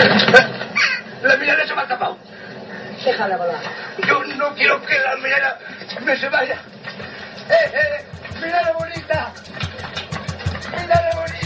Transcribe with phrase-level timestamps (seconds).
[1.22, 2.16] La mirada se me ha escapado.
[3.04, 3.60] Déjala volar.
[4.06, 5.58] Yo no quiero que la mirada
[6.04, 6.56] me se vaya.
[7.50, 8.04] ¡Eh, eh!
[8.42, 9.32] ¡Mirada bonita!
[10.78, 11.39] ¡Mirada bonita!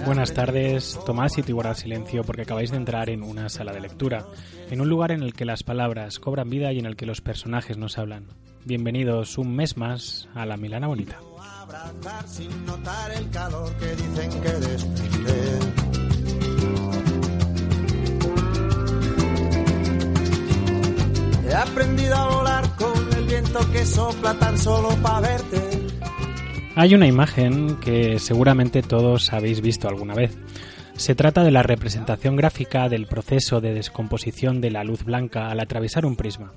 [0.08, 4.26] Buenas tardes, sitio y guardad silencio porque acabáis de entrar en una sala de lectura,
[4.70, 7.20] en un lugar en el que las palabras cobran vida y en el que los
[7.20, 8.26] personajes nos hablan.
[8.64, 11.18] Bienvenidos un mes más a la Milana Bonita.
[21.46, 25.87] He aprendido a volar con el viento que sopla tan solo para verte.
[26.80, 30.38] Hay una imagen que seguramente todos habéis visto alguna vez.
[30.94, 35.58] Se trata de la representación gráfica del proceso de descomposición de la luz blanca al
[35.58, 36.52] atravesar un prisma.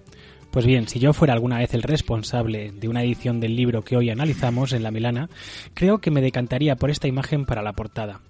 [0.51, 3.97] Pues bien, si yo fuera alguna vez el responsable de una edición del libro que
[3.97, 5.27] hoy analizamos en La Milana,
[5.73, 8.21] creo que me decantaría por esta imagen para la portada.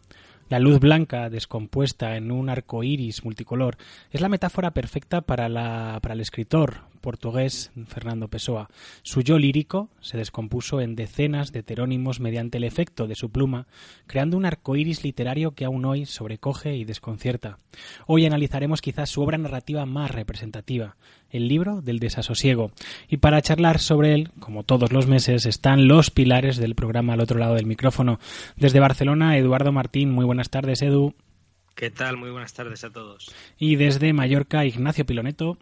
[0.52, 3.78] La luz blanca, descompuesta en un arco iris multicolor,
[4.12, 8.70] es la metáfora perfecta para, el escritor portugués Fernando Pessoa.
[9.02, 13.66] Su yo lírico se descompuso en decenas de heterónimos mediante el efecto de su pluma,
[14.08, 17.60] creando un arco iris literario que aún hoy sobrecoge y desconcierta.
[18.06, 20.98] Hoy analizaremos quizás su obra narrativa más representativa,
[21.32, 22.72] el libro del desasosiego.
[23.08, 27.22] Y para charlar sobre él, como todos los meses, están los pilares del programa al
[27.22, 28.20] otro lado del micrófono.
[28.56, 30.12] Desde Barcelona, Eduardo Martín.
[30.12, 31.16] Muy buenas tardes, Edu.
[31.76, 32.18] ¿Qué tal?
[32.18, 33.34] Muy buenas tardes a todos.
[33.58, 35.58] Y desde Mallorca, Ignacio Piloneto.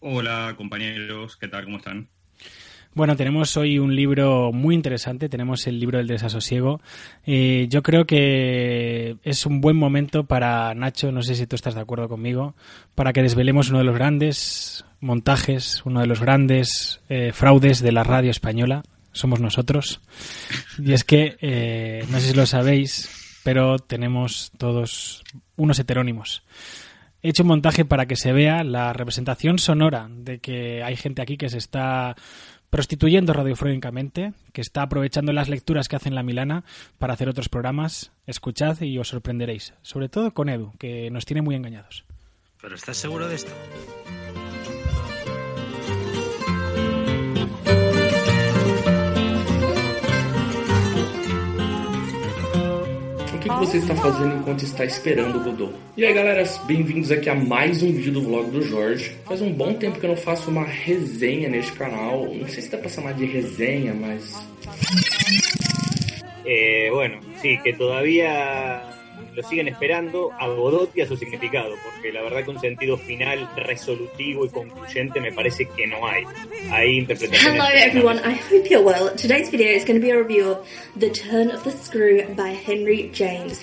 [0.00, 1.64] Hola compañeros, ¿qué tal?
[1.64, 2.08] ¿Cómo están?
[2.94, 6.82] Bueno, tenemos hoy un libro muy interesante, tenemos el libro del desasosiego.
[7.24, 11.74] Eh, yo creo que es un buen momento para Nacho, no sé si tú estás
[11.74, 12.54] de acuerdo conmigo,
[12.94, 17.92] para que desvelemos uno de los grandes montajes, uno de los grandes eh, fraudes de
[17.92, 18.82] la radio española.
[19.12, 20.02] Somos nosotros.
[20.78, 25.24] Y es que, eh, no sé si lo sabéis, pero tenemos todos
[25.56, 26.42] unos heterónimos.
[27.22, 31.22] He hecho un montaje para que se vea la representación sonora de que hay gente
[31.22, 32.16] aquí que se está
[32.72, 36.64] prostituyendo radiofónicamente, que está aprovechando las lecturas que hacen la Milana
[36.98, 38.12] para hacer otros programas.
[38.26, 42.06] Escuchad y os sorprenderéis, sobre todo con Edu, que nos tiene muy engañados.
[42.62, 43.52] ¿Pero estás seguro de esto?
[53.42, 55.74] Que, que você está fazendo enquanto está esperando o Godot?
[55.96, 59.16] E aí galera, bem-vindos aqui a mais um vídeo do vlog do Jorge.
[59.24, 62.32] Faz um bom tempo que eu não faço uma resenha neste canal.
[62.32, 64.48] Não sei se dá pra chamar de resenha, mas.
[66.46, 68.91] Eh, bueno, sí, que todavía
[69.34, 72.96] lo siguen esperando a Godot y a su significado, porque la verdad que un sentido
[72.96, 76.24] final resolutivo y concluyente me parece que no hay.
[76.70, 77.54] Hay interpretaciones.
[77.54, 79.10] Hello everyone, I hope you're well.
[79.16, 80.58] Today's video is going to be a review of
[80.98, 83.60] The Turn of the Screw by Henry James.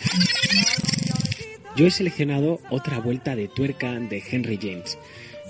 [1.76, 4.98] Yo he seleccionado otra vuelta de tuerca de Henry James.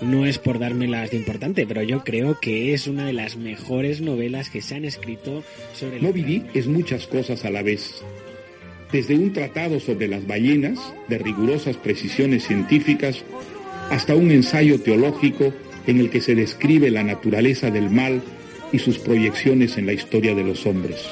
[0.02, 4.00] No es por dármelas de importante, pero yo creo que es una de las mejores
[4.00, 5.42] novelas que se han escrito
[5.74, 6.02] sobre el...
[6.02, 8.02] Moby Dick es muchas cosas a la vez.
[8.92, 10.78] Desde un tratado sobre las ballenas,
[11.08, 13.24] de rigurosas precisiones científicas,
[13.90, 15.52] hasta un ensayo teológico
[15.86, 18.20] en el que se describe la naturaleza del mal
[18.72, 21.08] y sus proyecciones en la historia de los hombres.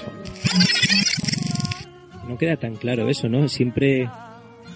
[2.26, 3.48] No queda tan claro eso, ¿no?
[3.48, 4.08] Siempre,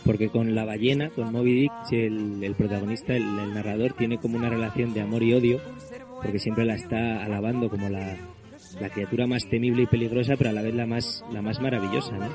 [0.04, 4.94] porque con la ballena, con Moby Dick, el, protagonista, el narrador, tiene como una relación
[4.94, 5.60] de amor y odio,
[6.22, 8.16] porque siempre la está alabando como la,
[8.80, 12.12] la criatura más temible y peligrosa, pero a la vez la más, la más maravillosa,
[12.16, 12.28] ¿no?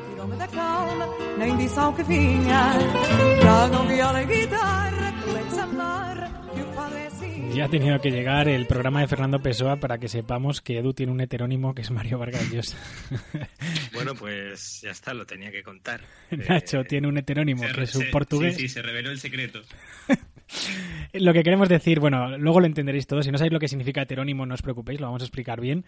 [7.53, 10.93] Ya ha tenido que llegar el programa de Fernando Pessoa para que sepamos que Edu
[10.93, 12.77] tiene un heterónimo que es Mario Vargas Llosa.
[13.93, 16.01] Bueno, pues ya está, lo tenía que contar.
[16.29, 18.55] Nacho tiene un heterónimo Se- que es un se- portugués.
[18.55, 19.61] Sí, sí, se reveló el secreto.
[21.13, 23.25] Lo que queremos decir, bueno, luego lo entenderéis todos.
[23.25, 25.85] Si no sabéis lo que significa heterónimo, no os preocupéis, lo vamos a explicar bien.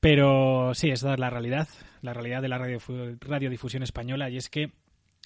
[0.00, 1.68] Pero sí, esa es la realidad,
[2.02, 2.78] la realidad de la radio,
[3.20, 4.72] radiodifusión española, y es que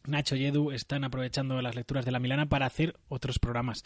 [0.07, 3.83] Nacho y Edu están aprovechando las lecturas de la Milana para hacer otros programas.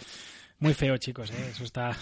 [0.59, 1.49] Muy feo, chicos, ¿eh?
[1.51, 1.97] eso está.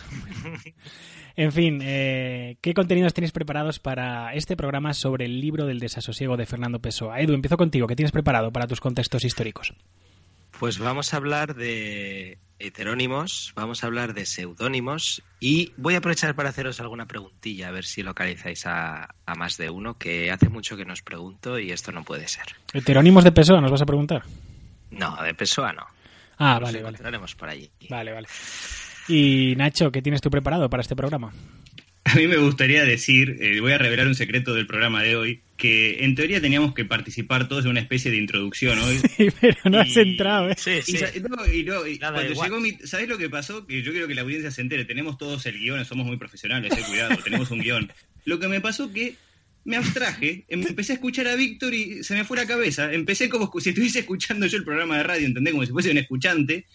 [1.37, 6.37] en fin, eh, ¿qué contenidos tenéis preparados para este programa sobre el libro del desasosiego
[6.37, 7.21] de Fernando Pessoa?
[7.21, 7.87] Edu, empiezo contigo.
[7.87, 9.75] ¿Qué tienes preparado para tus contextos históricos?
[10.59, 16.35] Pues vamos a hablar de heterónimos, vamos a hablar de seudónimos y voy a aprovechar
[16.35, 20.49] para haceros alguna preguntilla, a ver si localizáis a, a más de uno, que hace
[20.49, 22.44] mucho que nos pregunto y esto no puede ser.
[22.73, 24.23] ¿Heterónimos de Pessoa nos vas a preguntar?
[24.91, 25.87] No, de Pessoa no.
[26.38, 27.70] Ah, Nos vale, por allí.
[27.88, 28.29] Vale, vale.
[29.09, 31.32] Y Nacho, ¿qué tienes tú preparado para este programa?
[32.12, 35.40] A mí me gustaría decir, eh, voy a revelar un secreto del programa de hoy,
[35.56, 39.00] que en teoría teníamos que participar todos en una especie de introducción hoy.
[39.16, 40.56] Sí, pero no has entrado, ¿eh?
[40.87, 43.66] Y no, y no, y cuando llegó mi, ¿sabés lo que pasó?
[43.66, 44.84] Que yo quiero que la audiencia se entere.
[44.84, 47.93] Tenemos todos el guion, somos muy profesionales, eh, cuidado, tenemos un guion.
[48.25, 49.14] Lo que me pasó que
[49.64, 52.93] me abstraje, em- empecé a escuchar a Víctor y se me fue la cabeza.
[52.93, 55.52] Empecé como si estuviese escuchando yo el programa de radio, ¿entendés?
[55.52, 56.66] Como si fuese un escuchante.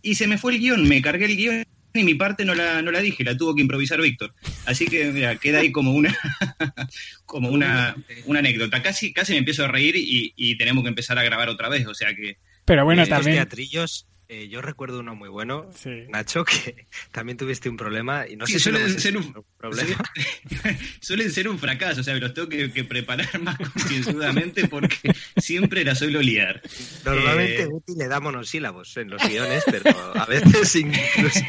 [0.00, 1.64] Y se me fue el guion, me cargué el guion
[1.98, 4.34] y mi parte no la, no la dije, la tuvo que improvisar Víctor.
[4.64, 6.16] Así que, mira, queda ahí como una
[7.26, 8.82] como una, una anécdota.
[8.82, 11.86] Casi, casi me empiezo a reír y, y tenemos que empezar a grabar otra vez,
[11.86, 12.38] o sea que...
[12.64, 13.36] Pero bueno, Estos también.
[13.36, 15.70] teatrillos, eh, yo recuerdo uno muy bueno,
[16.08, 19.96] Nacho, que también tuviste un problema y no Sí, sé suelen ser un- un problema.
[21.00, 25.12] suelen ser un fracaso, o sea, me los tengo que, que preparar más concienzudamente porque
[25.36, 26.60] siempre la suelo liar.
[27.04, 31.40] Normalmente Eh, Guti le da monosílabos en los guiones, pero a veces incluso...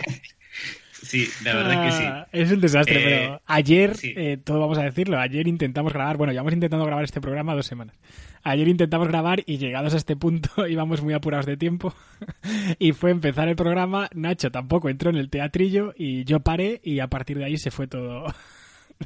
[1.07, 2.03] Sí, la verdad es que sí.
[2.07, 4.13] Ah, Es un desastre, Eh, pero ayer, sí.
[4.15, 7.65] eh, todo vamos a decirlo, ayer intentamos grabar, bueno, llevamos intentando grabar este programa dos
[7.65, 7.95] semanas.
[8.43, 11.93] Ayer intentamos grabar y llegados a este punto íbamos muy apurados de tiempo
[12.79, 16.99] y fue empezar el programa, Nacho tampoco entró en el teatrillo y yo paré y
[16.99, 18.25] a partir de ahí se fue todo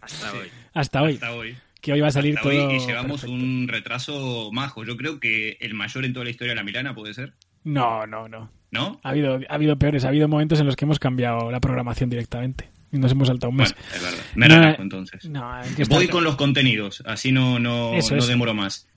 [0.01, 0.48] Hasta hoy.
[0.74, 1.13] hasta hoy.
[1.13, 1.57] Hasta hoy.
[1.81, 3.33] Que hoy va a salir Hasta todo hoy y llevamos perfecto.
[3.33, 4.83] un retraso majo.
[4.86, 7.33] Yo creo que el mayor en toda la historia de la Milana puede ser.
[7.63, 8.51] No, no, no.
[8.71, 9.00] ¿No?
[9.03, 12.09] Ha habido, ha habido peores, ha habido momentos en los que hemos cambiado la programación
[12.09, 13.73] directamente y nos hemos saltado un mes.
[13.73, 14.25] Bueno, es verdad.
[14.35, 15.29] Me No, relajo entonces.
[15.29, 15.51] No,
[15.89, 18.27] Voy con los contenidos, así no, no, Eso, no eso.
[18.27, 18.88] demoro más.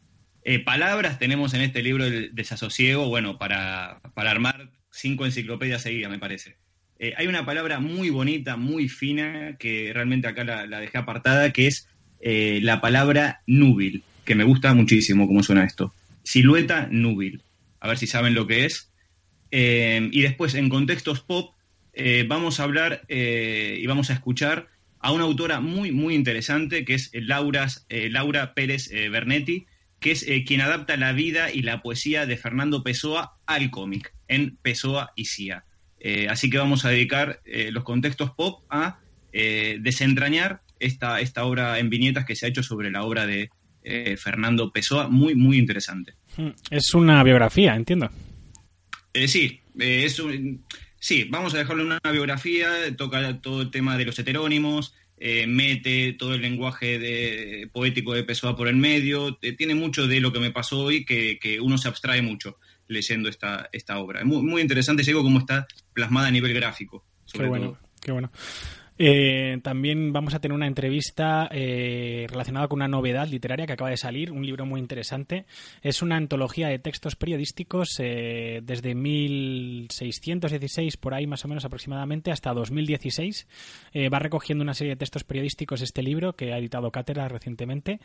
[0.45, 6.11] Eh, palabras tenemos en este libro el desasosiego, bueno, para, para armar cinco enciclopedias seguidas,
[6.11, 6.57] me parece.
[6.99, 11.51] Eh, hay una palabra muy bonita, muy fina, que realmente acá la, la dejé apartada,
[11.53, 11.89] que es
[12.21, 15.93] eh, la palabra núbil, que me gusta muchísimo cómo suena esto.
[16.23, 17.43] Silueta núbil.
[17.81, 18.91] A ver si saben lo que es.
[19.57, 21.55] Eh, y después, en contextos pop,
[21.93, 24.67] eh, vamos a hablar eh, y vamos a escuchar
[24.99, 29.67] a una autora muy, muy interesante, que es Laura, Laura Pérez Bernetti,
[30.01, 34.57] que es quien adapta la vida y la poesía de Fernando Pessoa al cómic, en
[34.57, 35.67] Pessoa y Cia.
[36.29, 38.99] Así que vamos a dedicar los contextos pop a
[39.31, 43.51] desentrañar esta, esta obra en viñetas que se ha hecho sobre la obra de
[44.17, 46.15] Fernando Pessoa, muy, muy interesante.
[46.39, 48.11] Mm, Es una biografía, entiendo.
[49.15, 50.65] Eh, sí, eh, es un-
[50.99, 55.47] sí, vamos a dejarlo en una biografía, toca todo el tema de los heterónimos, eh,
[55.47, 60.21] mete todo el lenguaje de, poético de Pessoa por el medio, eh, tiene mucho de
[60.21, 62.59] lo que me pasó hoy que, que uno se abstrae mucho
[62.89, 64.21] leyendo esta, esta obra.
[64.21, 67.79] Es muy, muy interesante, digo, cómo está plasmada a nivel gráfico, sobre Qué bueno, todo.
[68.03, 68.31] qué bueno.
[68.97, 73.91] Eh, también vamos a tener una entrevista eh, relacionada con una novedad literaria que acaba
[73.91, 75.47] de salir, un libro muy interesante.
[75.83, 82.31] Es una antología de textos periodísticos eh, desde 1616, por ahí más o menos aproximadamente,
[82.31, 83.49] hasta 2016.
[83.93, 87.99] Eh, va recogiendo una serie de textos periodísticos este libro que ha editado Cátedra recientemente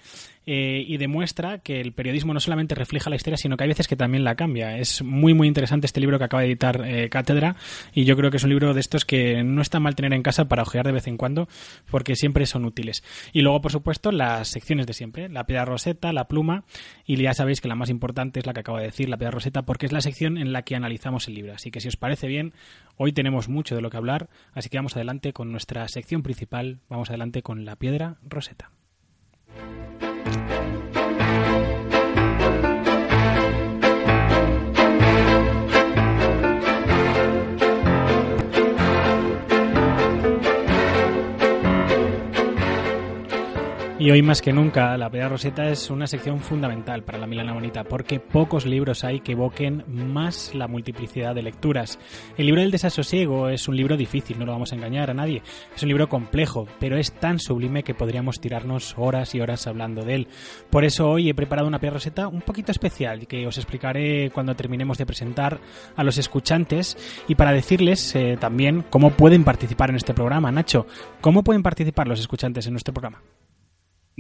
[0.45, 3.87] eh, y demuestra que el periodismo no solamente refleja la historia, sino que hay veces
[3.87, 4.77] que también la cambia.
[4.77, 6.79] Es muy, muy interesante este libro que acaba de editar
[7.09, 7.55] Cátedra
[7.93, 10.23] y yo creo que es un libro de estos que no está mal tener en
[10.23, 11.47] casa para ojear de vez en cuando
[11.89, 13.03] porque siempre son útiles.
[13.33, 16.63] Y luego, por supuesto, las secciones de siempre, la piedra roseta, la pluma
[17.05, 19.31] y ya sabéis que la más importante es la que acabo de decir, la piedra
[19.31, 21.53] roseta, porque es la sección en la que analizamos el libro.
[21.53, 22.53] Así que si os parece bien,
[22.97, 26.79] hoy tenemos mucho de lo que hablar, así que vamos adelante con nuestra sección principal,
[26.89, 28.71] vamos adelante con la piedra roseta.
[43.99, 47.51] Y hoy más que nunca, la Pedra Roseta es una sección fundamental para la Milana
[47.51, 51.99] Bonita, porque pocos libros hay que evoquen más la multiplicidad de lecturas.
[52.37, 55.43] El libro del desasosiego es un libro difícil, no lo vamos a engañar a nadie.
[55.75, 60.05] Es un libro complejo, pero es tan sublime que podríamos tirarnos horas y horas hablando
[60.05, 60.27] de él.
[60.69, 64.55] Por eso hoy he preparado una Pedra Roseta un poquito especial, que os explicaré cuando
[64.55, 65.59] terminemos de presentar
[65.97, 66.95] a los escuchantes
[67.27, 70.53] y para decirles eh, también cómo pueden participar en este programa.
[70.53, 70.87] Nacho,
[71.19, 73.21] ¿cómo pueden participar los escuchantes en nuestro programa?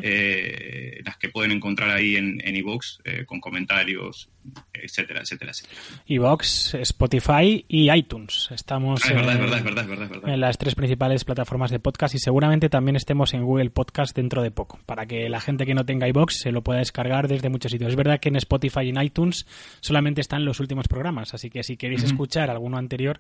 [0.04, 4.30] eh, las que pueden encontrar ahí en en iVox, eh, con comentarios,
[4.74, 5.80] etcétera, etcétera, etcétera.
[6.08, 8.50] Evox, Spotify y iTunes.
[8.52, 10.34] Estamos Ah, es verdad, en, es verdad, es verdad, es verdad, es verdad.
[10.34, 14.42] en las tres principales plataformas de podcast y seguramente también estemos en Google Podcast dentro
[14.42, 17.50] de poco, para que la gente que no tenga iBox se lo pueda descargar desde
[17.50, 17.90] muchos sitios.
[17.92, 19.46] Es verdad que en Spotify y en iTunes
[19.80, 23.20] solamente están los últimos programas, así que si queréis escuchar alguno anterior,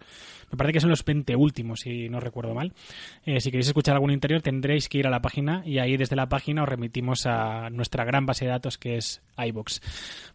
[0.51, 2.73] me parece que son los 20 últimos, si no recuerdo mal.
[3.25, 6.15] Eh, si queréis escuchar alguno anterior, tendréis que ir a la página y ahí desde
[6.15, 9.81] la página os remitimos a nuestra gran base de datos que es iBox.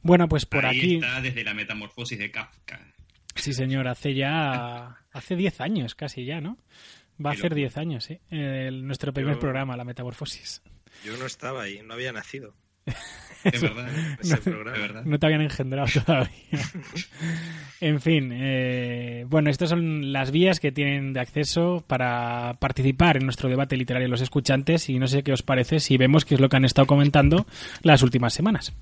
[0.03, 0.95] Bueno, pues por ahí aquí.
[0.97, 2.81] está desde la metamorfosis de Kafka.
[3.35, 4.97] Sí, señor, hace ya.
[5.13, 6.59] Hace 10 años casi ya, ¿no?
[7.25, 7.57] Va a hacer locura.
[7.57, 8.19] 10 años, ¿sí?
[8.31, 10.63] Nuestro primer Yo- programa, La Metamorfosis.
[11.05, 12.55] Yo no estaba ahí, no había nacido.
[13.45, 13.89] Es verdad,
[14.21, 14.77] Ese no, programa.
[14.77, 15.05] es verdad.
[15.05, 16.31] no te habían engendrado todavía.
[17.81, 23.25] en fin, eh, bueno, estas son las vías que tienen de acceso para participar en
[23.25, 26.41] nuestro debate literario los escuchantes y no sé qué os parece si vemos qué es
[26.41, 27.47] lo que han estado comentando
[27.83, 28.73] las últimas semanas.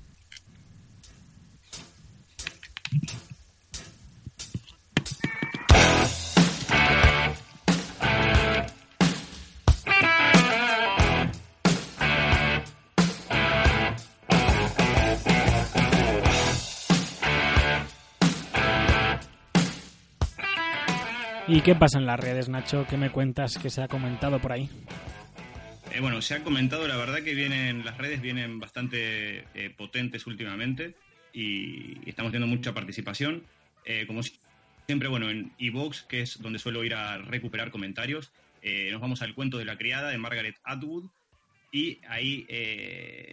[21.47, 22.85] ¿Y qué pasa en las redes, Nacho?
[22.89, 24.69] ¿Qué me cuentas que se ha comentado por ahí?
[25.93, 30.25] Eh, bueno, se ha comentado, la verdad que vienen, las redes vienen bastante eh, potentes
[30.25, 30.95] últimamente
[31.33, 33.43] y estamos teniendo mucha participación.
[33.85, 34.39] Eh, como si-
[34.87, 38.31] siempre, bueno, en iVox, que es donde suelo ir a recuperar comentarios,
[38.91, 41.05] nos vamos al cuento de la criada de Margaret Atwood
[41.71, 42.47] y ahí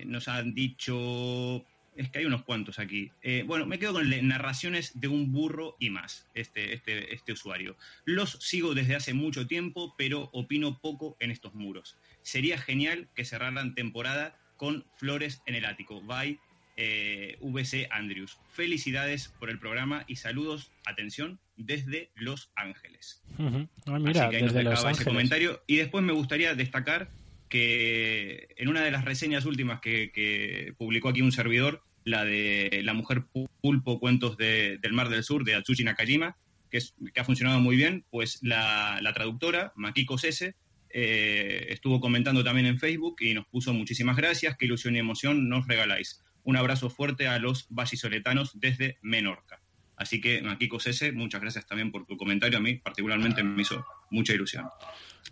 [0.04, 1.64] nos han dicho,
[1.96, 3.10] es que hay unos cuantos aquí.
[3.22, 7.76] Eh, bueno, me quedo con narraciones de un burro y más, este, este, este usuario.
[8.04, 11.96] Los sigo desde hace mucho tiempo, pero opino poco en estos muros.
[12.22, 16.00] Sería genial que cerraran temporada con Flores en el Ático.
[16.02, 16.38] Bye,
[16.76, 18.38] eh, VC Andrews.
[18.52, 23.22] Felicidades por el programa y saludos, atención, desde Los Ángeles.
[23.38, 25.62] Ah, mira, Así que ahí nos desde Los dejaba ese comentario.
[25.66, 27.10] Y después me gustaría destacar
[27.52, 32.80] que en una de las reseñas últimas que, que publicó aquí un servidor, la de
[32.82, 33.24] La Mujer
[33.60, 36.36] Pulpo, Cuentos de- del Mar del Sur, de Atsushi Nakajima,
[36.70, 40.56] que, es, que ha funcionado muy bien, pues la, la traductora, Makiko Sese,
[40.88, 45.48] eh, estuvo comentando también en Facebook y nos puso muchísimas gracias, qué ilusión y emoción
[45.48, 46.22] nos regaláis.
[46.44, 49.61] Un abrazo fuerte a los vallisoletanos desde Menorca.
[50.02, 52.58] Así que, Makiko Sese, muchas gracias también por tu comentario.
[52.58, 54.66] A mí, particularmente, me hizo mucha ilusión.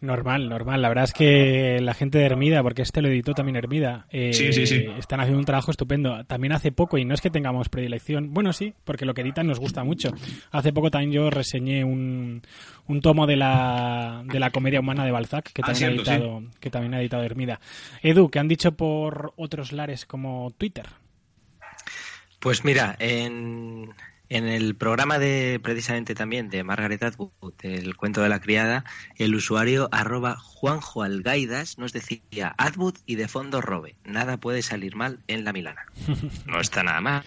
[0.00, 0.80] Normal, normal.
[0.80, 4.32] La verdad es que la gente de Hermida, porque este lo editó también Hermida, eh,
[4.32, 4.86] Sí, sí, sí.
[4.98, 6.24] están haciendo un trabajo estupendo.
[6.24, 9.46] También hace poco, y no es que tengamos predilección, bueno, sí, porque lo que editan
[9.48, 10.10] nos gusta mucho.
[10.52, 12.40] Hace poco también yo reseñé un,
[12.86, 16.14] un tomo de la, de la comedia humana de Balzac, que Ah, también, cierto, ha
[16.14, 17.60] editado, que también ha editado Hermida.
[18.02, 20.86] Edu, ¿qué han dicho por otros lares como Twitter?
[22.38, 23.90] Pues mira, en,
[24.30, 28.84] en el programa de precisamente también de Margaret Atwood, el cuento de la criada,
[29.16, 33.96] el usuario arroba Juanjo Algaidas nos decía Atwood y de fondo Robe.
[34.04, 35.84] Nada puede salir mal en la Milana.
[36.46, 37.24] No está nada mal.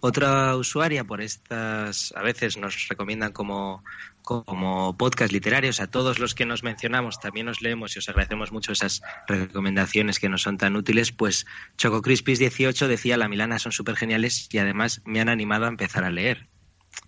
[0.00, 3.82] Otra usuaria por estas, a veces nos recomiendan como,
[4.24, 8.52] como podcast literarios, a todos los que nos mencionamos también os leemos y os agradecemos
[8.52, 13.58] mucho esas recomendaciones que nos son tan útiles, pues Choco Crispis 18 decía la Milana
[13.58, 16.48] son súper geniales y además me han animado a empezar a leer.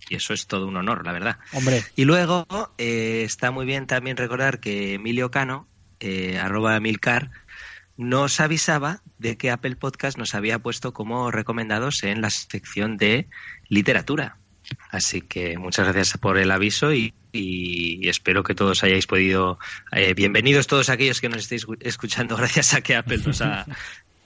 [0.09, 1.39] Y eso es todo un honor, la verdad.
[1.53, 2.45] Hombre, Y luego
[2.77, 5.67] eh, está muy bien también recordar que Emilio Cano,
[5.99, 7.31] eh, arroba Milcar,
[7.95, 13.27] nos avisaba de que Apple Podcast nos había puesto como recomendados en la sección de
[13.69, 14.37] literatura.
[14.91, 19.59] Así que muchas gracias por el aviso y, y espero que todos hayáis podido.
[19.91, 23.65] eh, bienvenidos todos aquellos que nos estéis escuchando gracias a que Apple nos ha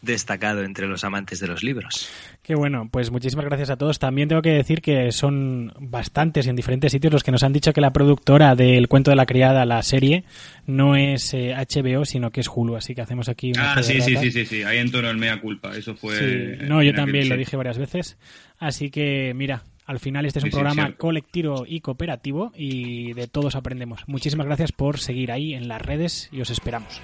[0.01, 2.09] destacado entre los amantes de los libros.
[2.41, 3.99] Qué bueno, pues muchísimas gracias a todos.
[3.99, 7.71] También tengo que decir que son bastantes en diferentes sitios los que nos han dicho
[7.71, 10.23] que la productora del Cuento de la Criada, la serie,
[10.65, 12.75] no es eh, HBO, sino que es Hulu.
[12.77, 14.63] Así que hacemos aquí una Ah, sí, sí, sí, sí, sí.
[14.63, 15.77] Ahí en tono el mea culpa.
[15.77, 16.17] Eso fue.
[16.17, 16.65] Sí.
[16.65, 18.17] No, yo también lo dije varias veces.
[18.57, 23.27] Así que, mira, al final este es un Sí, programa colectivo y cooperativo y de
[23.27, 24.01] todos aprendemos.
[24.07, 27.01] Muchísimas gracias por seguir ahí en las redes y os esperamos.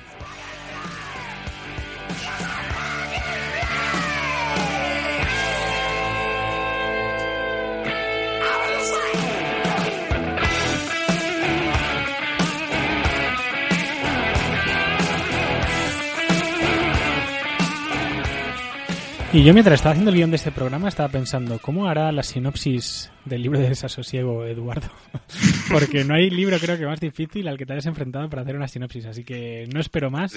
[19.33, 22.23] Y yo mientras estaba haciendo el guion de este programa estaba pensando, ¿cómo hará la
[22.23, 24.87] sinopsis del libro de desasosiego Eduardo?
[25.71, 28.55] Porque no hay libro creo que más difícil al que te hayas enfrentado para hacer
[28.55, 30.33] una sinopsis, así que no espero más.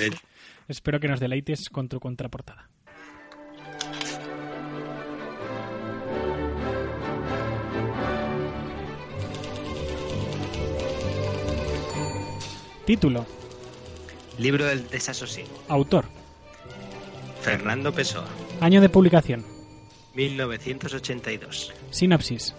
[0.66, 2.68] Espero que nos deleites con tu contraportada.
[12.84, 13.24] Título,
[14.36, 15.62] Libro del desasosiego.
[15.68, 16.06] autor,
[17.42, 18.28] Fernando Pessoa,
[18.60, 19.44] año de publicación,
[20.14, 21.72] 1982.
[21.90, 22.54] sinopsis,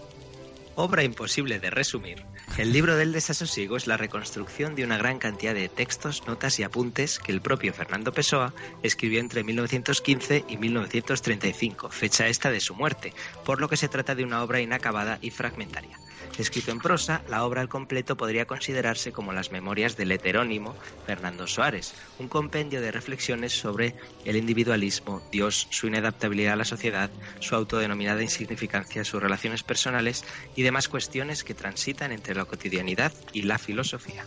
[0.75, 2.23] Obra imposible de resumir,
[2.57, 6.63] el libro del desasosiego es la reconstrucción de una gran cantidad de textos, notas y
[6.63, 12.73] apuntes que el propio Fernando Pessoa escribió entre 1915 y 1935, fecha esta de su
[12.73, 13.13] muerte,
[13.45, 15.99] por lo que se trata de una obra inacabada y fragmentaria.
[16.37, 20.75] Escrito en prosa, la obra al completo podría considerarse como las memorias del heterónimo
[21.05, 27.09] Fernando Soares, un compendio de reflexiones sobre el individualismo, Dios, su inadaptabilidad a la sociedad,
[27.39, 30.23] su autodenominada insignificancia, sus relaciones personales
[30.55, 34.25] y demás cuestiones que transitan entre la cotidianidad y la filosofía.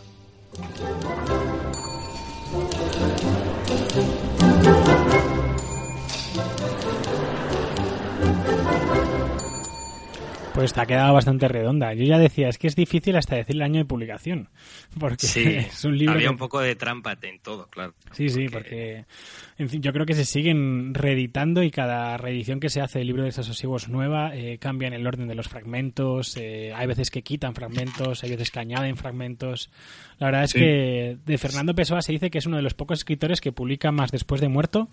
[10.55, 11.93] Pues te ha quedado bastante redonda.
[11.93, 14.47] Yo ya decía, es que es difícil hasta decir el año de publicación.
[14.99, 16.13] Porque Sí, es un libro.
[16.13, 17.93] había que- un poco de trampa en todo, claro.
[18.13, 19.03] Sí, sí, porque
[19.57, 23.07] en fin, yo creo que se siguen reeditando y cada reedición que se hace del
[23.07, 27.11] libro de desasosiego es nueva, eh, cambian el orden de los fragmentos, eh, hay veces
[27.11, 29.69] que quitan fragmentos, hay veces que añaden fragmentos.
[30.19, 30.59] La verdad es Sí.
[30.59, 33.91] que de Fernando Pessoa se dice que es uno de los pocos escritores que publica
[33.91, 34.87] más después de muerto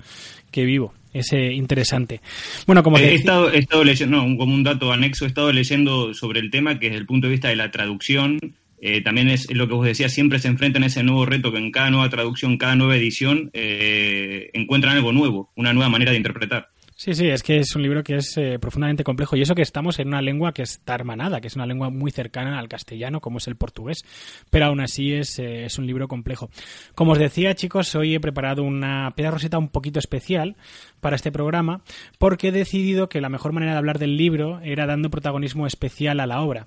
[0.51, 0.93] que vivo.
[1.13, 2.21] Es eh, interesante.
[2.67, 5.29] Bueno, como Eh, he, estado, he estado leyendo, no, un- como un dato anexo, he
[5.29, 8.39] estado leyendo sobre el tema que desde el punto de vista de la traducción,
[8.81, 11.59] eh, también es lo que vos decías, siempre se enfrentan a ese nuevo reto que
[11.59, 16.17] en cada nueva traducción, cada nueva edición, eh, encuentran algo nuevo, una nueva manera de
[16.17, 16.69] interpretar.
[16.95, 19.63] Sí, sí, es que es un libro que es eh, profundamente complejo y eso que
[19.63, 23.21] estamos en una lengua que está hermanada, que es una lengua muy cercana al castellano,
[23.21, 24.05] como es el portugués,
[24.51, 26.51] pero aún así es, eh, es un libro complejo.
[26.95, 30.57] Como os decía, chicos, hoy he preparado una piedra roseta un poquito especial
[31.01, 31.83] para este programa
[32.19, 36.21] porque he decidido que la mejor manera de hablar del libro era dando protagonismo especial
[36.21, 36.67] a la obra.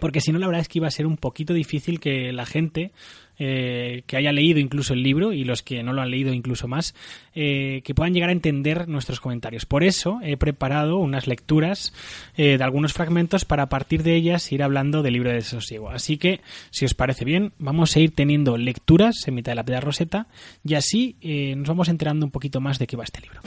[0.00, 2.46] Porque si no, la verdad es que iba a ser un poquito difícil que la
[2.46, 2.92] gente
[3.38, 6.68] eh, que haya leído incluso el libro y los que no lo han leído incluso
[6.68, 6.94] más,
[7.34, 9.66] eh, que puedan llegar a entender nuestros comentarios.
[9.66, 11.92] Por eso he preparado unas lecturas
[12.36, 15.90] eh, de algunos fragmentos para a partir de ellas ir hablando del libro de desasosiego.
[15.90, 19.64] Así que, si os parece bien, vamos a ir teniendo lecturas en mitad de la
[19.64, 20.26] piedra roseta
[20.64, 23.40] y así eh, nos vamos enterando un poquito más de qué va este libro.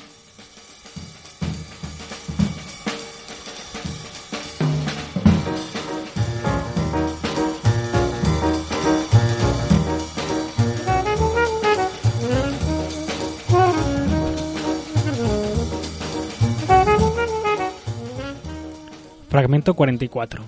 [19.32, 20.44] Fragmento 44.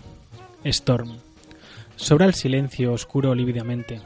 [0.65, 1.17] Storm.
[1.95, 4.01] Sobra el silencio oscuro lívidamente.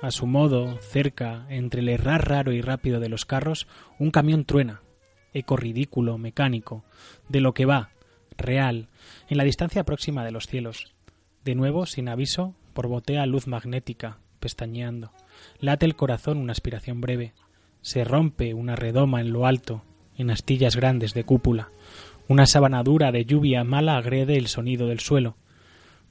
[0.00, 3.66] A su modo, cerca, entre el errar raro y rápido de los carros,
[3.98, 4.80] un camión truena.
[5.34, 6.82] Eco ridículo, mecánico,
[7.28, 7.90] de lo que va,
[8.38, 8.88] real,
[9.28, 10.94] en la distancia próxima de los cielos.
[11.44, 15.12] De nuevo, sin aviso, borbotea luz magnética, pestañeando.
[15.58, 17.34] Late el corazón una aspiración breve.
[17.82, 19.82] Se rompe una redoma en lo alto,
[20.16, 21.70] en astillas grandes de cúpula.
[22.28, 25.36] Una sábana dura de lluvia mala agrede el sonido del suelo.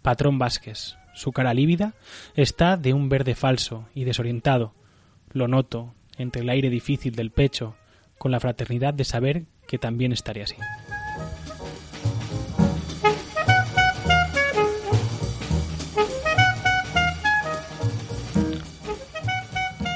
[0.02, 1.94] Patrón Vázquez, su cara lívida,
[2.36, 4.74] está de un verde falso y desorientado.
[5.32, 7.76] Lo noto, entre el aire difícil del pecho,
[8.18, 10.56] con la fraternidad de saber que también estaré así.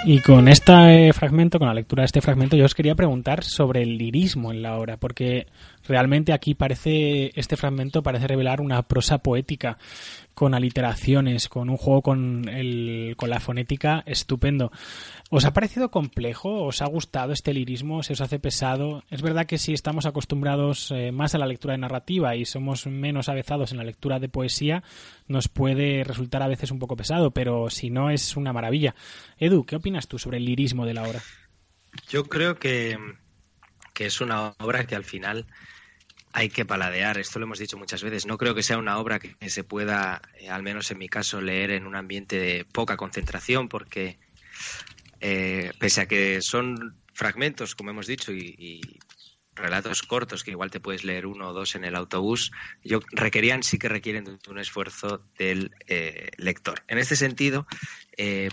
[0.08, 3.82] Y con este fragmento, con la lectura de este fragmento, yo os quería preguntar sobre
[3.82, 5.48] el lirismo en la obra, porque
[5.88, 9.80] realmente aquí parece, este fragmento parece revelar una prosa poética
[10.36, 14.72] con aliteraciones, con un juego con, el, con la fonética estupendo.
[15.32, 16.64] ¿Os ha parecido complejo?
[16.64, 18.04] ¿Os ha gustado este lirismo?
[18.04, 19.04] ¿Se os hace pesado?
[19.10, 22.86] Es verdad que si estamos acostumbrados eh, más a la lectura de narrativa y somos
[22.86, 24.84] menos avezados en la lectura de poesía,
[25.28, 28.94] nos puede resultar a veces un poco pesado, pero si no es una maravilla.
[29.40, 31.22] Edu, ¿qué opinas tú sobre el lirismo de la obra?
[32.10, 32.98] Yo creo que,
[33.94, 35.48] que es una obra que al final
[36.36, 37.18] hay que paladear.
[37.18, 38.26] Esto lo hemos dicho muchas veces.
[38.26, 41.40] No creo que sea una obra que se pueda, eh, al menos en mi caso,
[41.40, 44.20] leer en un ambiente de poca concentración, porque
[45.22, 48.82] eh, pese a que son fragmentos, como hemos dicho, y,
[49.58, 52.52] relatos cortos que igual te puedes leer uno o dos en el autobús,
[52.84, 56.84] yo requerían, sí que requieren de un esfuerzo del eh, lector.
[56.90, 57.66] En este sentido,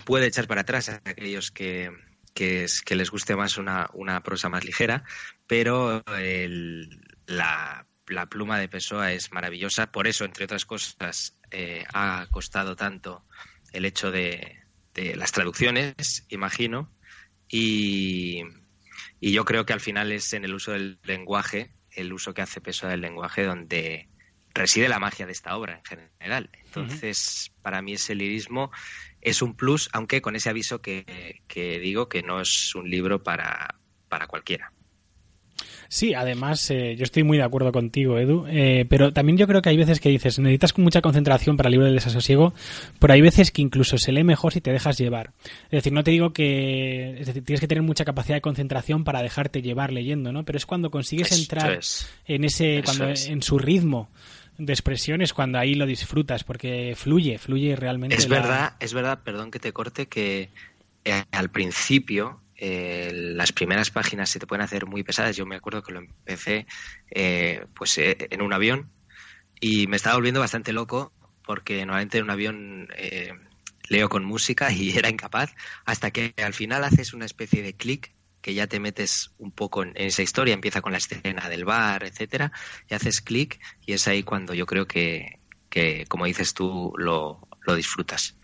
[0.05, 1.91] puede echar para atrás a aquellos que,
[2.37, 5.03] les guste más una prosa más ligera,
[5.45, 7.87] pero el, la,
[8.29, 13.25] pluma de Pessoa es maravillosa, por eso, entre otras cosas, eh, ha costado tanto
[13.71, 14.59] el hecho de,
[15.15, 16.91] las traducciones, imagino,
[17.49, 18.43] y,
[19.19, 22.61] yo creo que al final es en el uso del lenguaje, el uso que hace
[22.61, 24.09] Pessoa del lenguaje, donde
[24.53, 26.49] reside la magia de esta obra en general.
[26.65, 28.71] Entonces, para mí ese lirismo
[29.21, 33.23] es un plus, aunque con ese aviso que, que digo que no es un libro
[33.23, 34.71] para, para cualquiera.
[35.87, 39.61] Sí, además, eh, yo estoy muy de acuerdo contigo, Edu, eh, pero también yo creo
[39.61, 42.53] que hay veces que dices, necesitas mucha concentración para el libro del desasosiego,
[42.99, 45.31] pero hay veces que incluso se lee mejor si te dejas llevar.
[45.65, 49.03] Es decir, no te digo que es decir, tienes que tener mucha capacidad de concentración
[49.03, 50.43] para dejarte llevar leyendo, ¿no?
[50.43, 51.79] Pero es cuando consigues entrar
[52.25, 54.09] en ese, cuando en su ritmo
[54.57, 58.15] de expresiones cuando ahí lo disfrutas porque fluye, fluye realmente.
[58.15, 60.49] Es verdad, es verdad, perdón que te corte, que
[61.05, 65.35] eh, al principio eh, las primeras páginas se te pueden hacer muy pesadas.
[65.35, 66.67] Yo me acuerdo que lo empecé
[67.11, 68.89] eh, pues eh, en un avión
[69.59, 71.13] y me estaba volviendo bastante loco
[71.45, 72.87] porque normalmente en un avión
[73.89, 75.53] leo con música y era incapaz
[75.85, 79.83] hasta que al final haces una especie de clic que ya te metes un poco
[79.83, 82.51] en, esa historia, empieza con la escena del bar, etcétera,
[82.89, 87.47] y haces clic y es ahí cuando yo creo que, que como dices tú, lo,
[87.65, 88.37] lo disfrutas.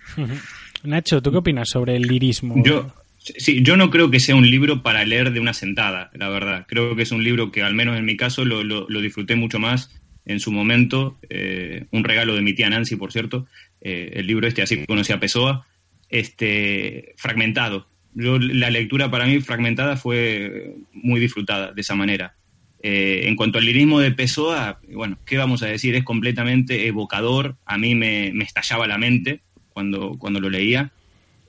[0.84, 2.56] Nacho, ¿tú qué opinas sobre el lirismo?
[2.64, 6.30] Yo, Sí, yo no creo que sea un libro para leer de una sentada, la
[6.30, 6.66] verdad.
[6.68, 9.92] Creo que es un libro que, al menos en mi caso, lo, disfruté mucho más
[10.26, 11.20] en su momento.
[11.30, 13.46] Eh, un regalo de mi tía Nancy, por cierto.
[13.82, 15.68] Eh, el libro este, así conocí a Pessoa.
[16.08, 17.88] Este, fragmentado.
[18.14, 22.36] Yo, la lectura para mí fragmentada fue muy disfrutada de esa manera.
[22.82, 25.94] Eh, en cuanto al lirismo de Pessoa, bueno, ¿qué vamos a decir?
[25.96, 27.58] Es completamente evocador.
[27.66, 30.94] A mí me, me estallaba la mente cuando, cuando lo leía.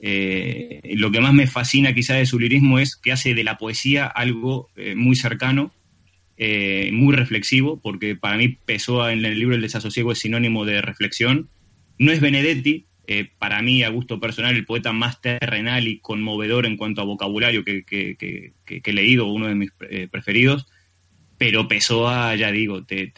[0.02, 3.58] Eh, lo que más me fascina quizá de su lirismo es que hace de la
[3.58, 5.72] poesía algo eh, muy cercano,
[6.38, 10.80] eh, muy reflexivo, porque para mí Pessoa en el libro El desasosiego es sinónimo de
[10.80, 11.50] reflexión.
[11.98, 12.86] No es Benedetti,
[13.38, 17.64] para mí, a gusto personal, el poeta más terrenal y conmovedor en cuanto a vocabulario
[17.64, 17.84] que,
[18.68, 19.72] he leído, uno de mis
[20.12, 20.68] preferidos,
[21.36, 23.12] pero Pessoa, ya digo, te,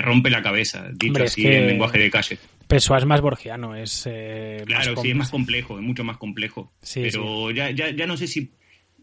[0.00, 2.38] rompe la cabeza, dicho así en lenguaje de calle.
[2.66, 4.04] Pessoa es más borgiano, es...
[4.06, 6.72] Eh, claro, sí, es más complejo, es mucho más complejo.
[6.94, 8.50] pero Ya, ya, ya no sé si...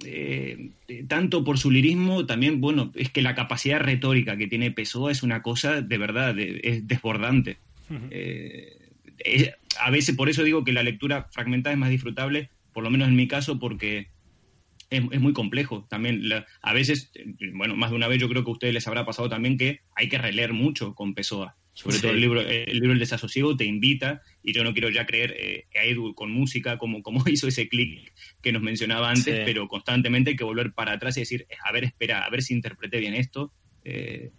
[0.06, 0.72] Eh,
[1.08, 5.24] tanto por su lirismo, también, bueno, es que la capacidad retórica que tiene Pessoa es
[5.24, 7.58] una cosa de verdad, es desbordante.
[8.10, 12.90] Eh, a veces, por eso digo que la lectura fragmentada es más disfrutable, por lo
[12.90, 14.08] menos en mi caso, porque
[14.90, 15.86] es, muy complejo.
[15.90, 16.22] También,
[16.62, 17.12] a veces,
[17.54, 19.82] bueno, más de una vez yo creo que a ustedes les habrá pasado también que
[19.96, 21.56] hay que releer mucho con Pessoa.
[21.74, 25.06] Sobre todo el libro, el libro El desasosiego te invita, y yo no quiero ya
[25.06, 29.42] creer eh, a Edu con música como, como hizo ese clic que nos mencionaba antes,
[29.44, 32.54] pero constantemente hay que volver para atrás y decir, a ver, espera, a ver si
[32.54, 33.52] interpreté bien esto.
[33.84, 34.32] Eh.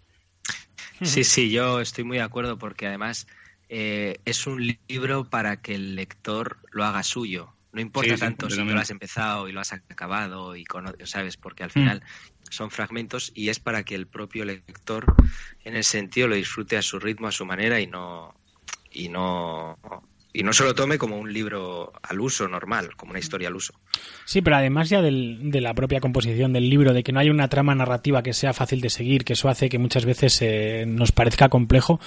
[1.01, 3.27] Sí, sí, yo estoy muy de acuerdo porque además
[3.67, 7.54] eh, es un libro para que el lector lo haga suyo.
[7.75, 10.63] No importa tanto si lo has empezado y lo has acabado y
[11.03, 11.73] sabes, porque al mm.
[11.73, 12.03] final
[12.49, 15.13] son fragmentos y es para que el propio lector
[15.65, 18.33] en el sentido lo disfrute a su ritmo, a su manera y no
[18.89, 19.77] y no
[20.35, 23.55] y no se lo tome como un libro al uso normal, como una historia al
[23.55, 23.73] uso.
[24.25, 27.47] Sí, pero además ya de la propia composición del libro, de que no hay una
[27.47, 31.13] trama narrativa que sea fácil de seguir, que eso hace que muchas veces eh, nos
[31.13, 32.01] parezca complejo,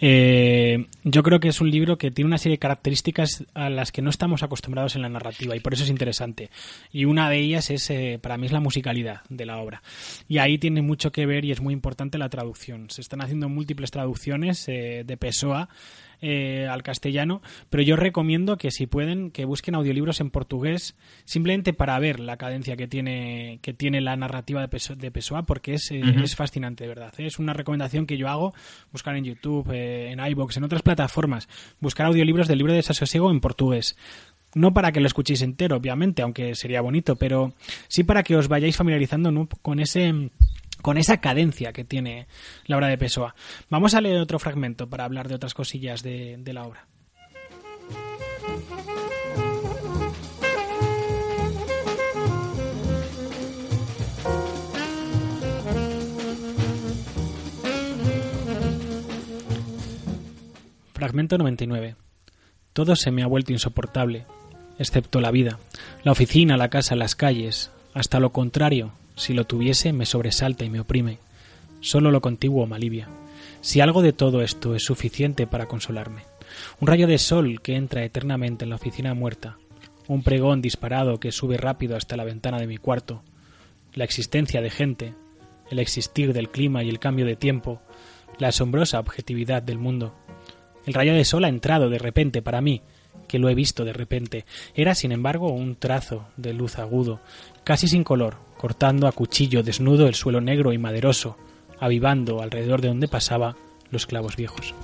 [0.00, 3.92] eh, yo creo que es un libro que tiene una serie de características a las
[3.92, 6.50] que no estamos acostumbrados en la narrativa y por eso es interesante.
[6.90, 9.82] Y una de ellas es, eh, para mí, es la musicalidad de la obra.
[10.26, 12.88] Y ahí tiene mucho que ver y es muy importante la traducción.
[12.88, 15.68] Se están haciendo múltiples traducciones de Pessoa
[16.26, 21.74] eh, al castellano, pero yo recomiendo que si pueden que busquen audiolibros en portugués simplemente
[21.74, 25.74] para ver la cadencia que tiene que tiene la narrativa de, Peso, de Pessoa porque
[25.74, 27.12] es, eh, es fascinante, de verdad.
[27.18, 27.26] ¿eh?
[27.26, 28.54] Es una recomendación que yo hago,
[28.90, 31.46] buscar en YouTube, eh, en iBox, en otras plataformas,
[31.78, 33.94] buscar audiolibros del libro de desasosiego en portugués
[34.54, 37.54] no para que lo escuchéis entero, obviamente, aunque sería bonito, pero
[37.88, 39.48] sí para que os vayáis familiarizando ¿no?
[39.62, 40.30] con ese
[40.84, 42.26] con esa cadencia que tiene
[42.66, 43.34] la obra de Pessoa.
[43.70, 46.86] Vamos a leer otro fragmento para hablar de otras cosillas de, de la obra.
[60.92, 61.96] Fragmento 99.
[62.74, 64.26] Todo se me ha vuelto insoportable,
[64.78, 65.58] excepto la vida,
[66.02, 67.70] la oficina, la casa, las calles.
[67.94, 71.18] Hasta lo contrario, si lo tuviese, me sobresalta y me oprime.
[71.80, 73.08] Solo lo contiguo me alivia.
[73.60, 76.22] Si algo de todo esto es suficiente para consolarme.
[76.80, 79.58] Un rayo de sol que entra eternamente en la oficina muerta.
[80.08, 83.22] Un pregón disparado que sube rápido hasta la ventana de mi cuarto.
[83.94, 85.14] La existencia de gente.
[85.70, 87.80] El existir del clima y el cambio de tiempo.
[88.38, 90.14] La asombrosa objetividad del mundo.
[90.86, 92.82] El rayo de sol ha entrado de repente para mí,
[93.28, 94.44] que lo he visto de repente.
[94.74, 97.20] Era, sin embargo, un trazo de luz agudo,
[97.64, 101.36] casi sin color, cortando a cuchillo desnudo el suelo negro y maderoso,
[101.80, 103.56] avivando alrededor de donde pasaba
[103.90, 104.74] los clavos viejos.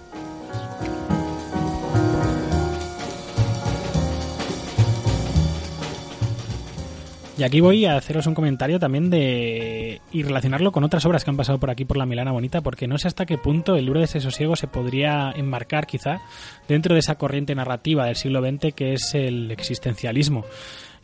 [7.39, 11.31] Y aquí voy a haceros un comentario también de y relacionarlo con otras obras que
[11.31, 13.87] han pasado por aquí por la Milana Bonita, porque no sé hasta qué punto el
[13.87, 16.21] libro de ese sosiego se podría enmarcar quizá
[16.69, 20.45] dentro de esa corriente narrativa del siglo XX que es el existencialismo.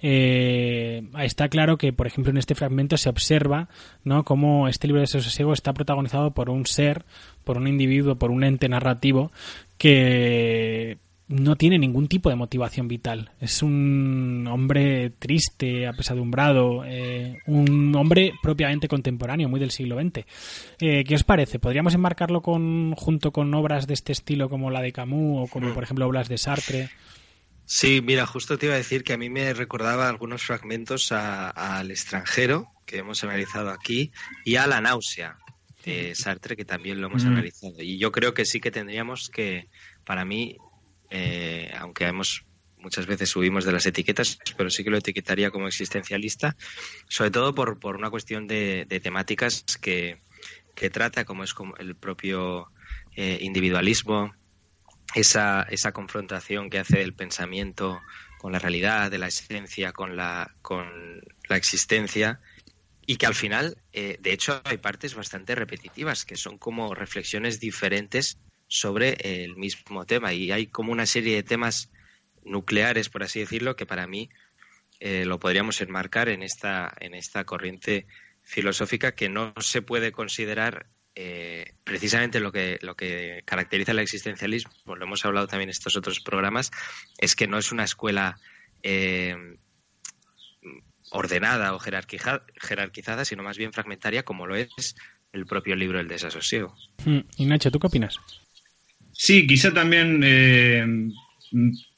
[0.03, 3.69] Eh, está claro que, por ejemplo, en este fragmento se observa
[4.05, 4.25] ¿no?
[4.25, 7.05] cómo este libro de sosiego está protagonizado por un ser,
[7.45, 9.33] por un individuo, por un ente narrativo
[9.79, 13.31] que no tiene ningún tipo de motivación vital.
[13.41, 20.25] Es un hombre triste, apesadumbrado, eh, un hombre propiamente contemporáneo, muy del siglo XX.
[20.81, 21.59] Eh, ¿Qué os parece?
[21.59, 25.75] ¿Podríamos enmarcarlo con, junto con obras de este estilo como la de Camus o como,
[25.75, 26.91] por ejemplo, obras de Sartre?
[27.67, 31.91] Sí, mira, justo te iba a decir que a mí me recordaba algunos fragmentos al
[31.91, 34.13] extranjero que hemos analizado aquí
[34.45, 35.37] y a la náusea
[35.85, 37.29] de Sartre que también lo hemos Mm.
[37.29, 37.83] analizado.
[37.83, 39.69] Y yo creo que sí que tendríamos que,
[40.05, 40.57] para mí,
[41.11, 42.45] eh, aunque hemos
[42.79, 46.57] muchas veces subimos de las etiquetas, pero sí que lo etiquetaría como existencialista,
[47.09, 50.21] sobre todo por, por una cuestión de, de temáticas que,
[50.77, 52.71] que trata, como es como el propio
[53.17, 54.35] eh, individualismo,
[55.15, 58.01] esa, esa confrontación que hace del pensamiento
[58.39, 62.41] con la realidad, de la esencia con la, con la existencia,
[63.07, 67.61] y que al final, eh, de hecho, hay partes bastante repetitivas, que son como reflexiones
[67.61, 70.33] diferentes sobre el mismo tema.
[70.33, 71.93] Y hay como una serie de temas
[72.45, 74.29] nucleares, por así decirlo, que para mí
[74.99, 78.07] eh, lo podríamos enmarcar en esta, en esta corriente
[78.43, 84.71] filosófica que no se puede considerar eh, precisamente lo que, lo que caracteriza el existencialismo,
[84.95, 86.71] lo hemos hablado también en estos otros programas,
[87.19, 88.39] es que no es una escuela
[88.83, 89.35] eh,
[91.11, 94.95] ordenada o jerarquiza- jerarquizada, sino más bien fragmentaria, como lo es
[95.33, 96.77] el propio libro El desasosiego.
[97.05, 98.17] Mm, Y Nacho, ¿tú qué opinas?
[99.13, 100.85] Sí, quizá también eh,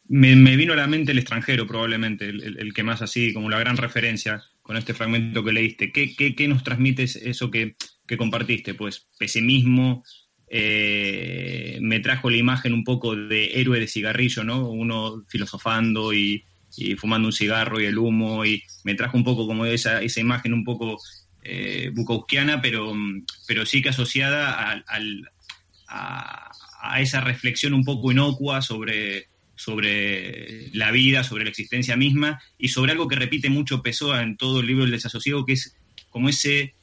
[0.09, 3.33] me, me vino a la mente el extranjero, probablemente, el, el- el que más así,
[3.33, 5.91] como la gran referencia con este fragmento que leíste.
[5.91, 7.75] ¿Qué, qué, qué nos transmite eso que,
[8.09, 8.75] que compartiste?
[8.75, 10.03] Pues pesimismo,
[10.51, 14.69] eh, me trajo la imagen un poco de héroe de cigarrillo, ¿no?
[14.69, 16.43] Uno filosofando y,
[16.77, 20.21] y fumando un cigarro y el humo, y me trajo un poco como esa, esa
[20.21, 20.99] imagen un poco
[21.43, 22.93] eh, bukowskiana, pero,
[23.47, 25.31] pero sí que asociada al,
[25.89, 26.51] a,
[27.01, 32.93] esa reflexión un poco inocua sobre, sobre la vida, sobre la existencia misma y sobre
[32.93, 35.77] algo que repite mucho Pessoa en todo el libro del desasosiego, que es
[36.11, 36.75] como ese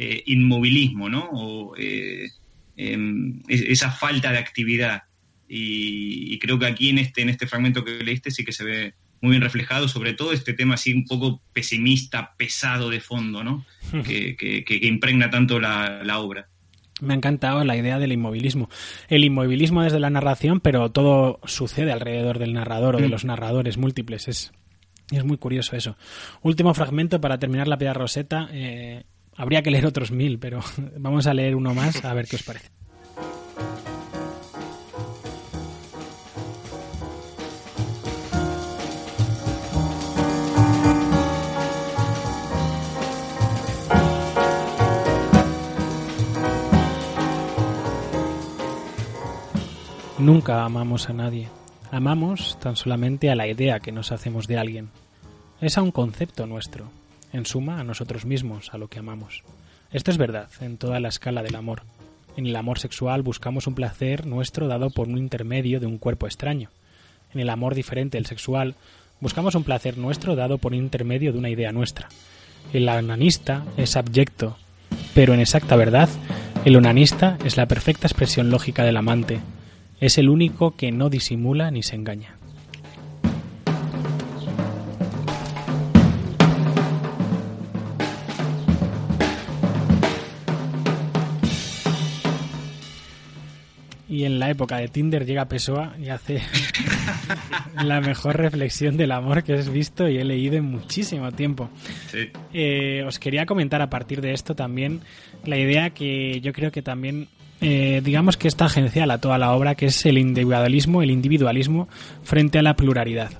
[0.00, 1.28] eh, inmovilismo, ¿no?
[1.32, 2.28] O, eh,
[2.76, 5.02] em, es- esa falta de actividad.
[5.48, 8.64] Y, y creo que aquí en este, en este fragmento que leíste sí que se
[8.64, 13.42] ve muy bien reflejado, sobre todo este tema así un poco pesimista, pesado de fondo,
[13.42, 13.64] ¿no?
[14.04, 16.48] que, que- que- que impregna tanto la, la obra.
[17.00, 18.68] Me ha encantado la idea del inmovilismo.
[19.08, 23.10] El inmovilismo desde la narración, pero todo sucede alrededor del narrador o de Mm.
[23.10, 24.28] los narradores múltiples.
[24.28, 24.52] Es,
[25.10, 25.96] es muy curioso eso.
[26.42, 28.48] Último fragmento para terminar la piedra roseta.
[28.52, 29.04] Eh,
[29.38, 30.60] habría que leer otros mil, pero
[30.98, 32.68] vamos a leer uno más a ver qué os parece.
[50.18, 51.48] Nunca amamos a nadie.
[51.90, 54.90] Amamos tan solamente a la idea que nos hacemos de alguien.
[55.60, 56.97] Es a un concepto nuestro.
[57.32, 59.42] En suma, a nosotros mismos, a lo que amamos.
[59.92, 61.82] Esto es verdad en toda la escala del amor.
[62.36, 66.26] En el amor sexual buscamos un placer nuestro dado por un intermedio de un cuerpo
[66.26, 66.70] extraño.
[67.34, 68.74] En el amor diferente del sexual
[69.20, 72.08] buscamos un placer nuestro dado por un intermedio de una idea nuestra.
[72.72, 74.56] El onanista es abyecto,
[75.14, 76.08] pero en exacta verdad,
[76.64, 79.40] el onanista es la perfecta expresión lógica del amante.
[80.00, 82.37] Es el único que no disimula ni se engaña.
[94.48, 96.40] La época de Tinder llega Pessoa y hace
[97.84, 101.68] la mejor reflexión del amor que has visto y he leído en muchísimo tiempo.
[102.54, 105.02] Eh, os quería comentar a partir de esto también
[105.44, 107.28] la idea que yo creo que también
[107.60, 111.86] eh, digamos que es tangencial a toda la obra, que es el individualismo, el individualismo
[112.22, 113.30] frente a la pluralidad.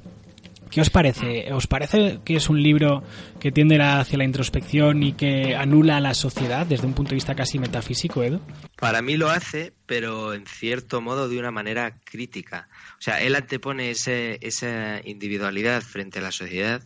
[0.71, 1.53] ¿Qué os parece?
[1.53, 3.03] ¿Os parece que es un libro
[3.41, 7.17] que tiende hacia la introspección y que anula a la sociedad desde un punto de
[7.17, 8.41] vista casi metafísico, Edu?
[8.77, 12.69] Para mí lo hace, pero en cierto modo de una manera crítica.
[12.99, 16.83] O sea, él antepone ese, esa individualidad frente a la sociedad,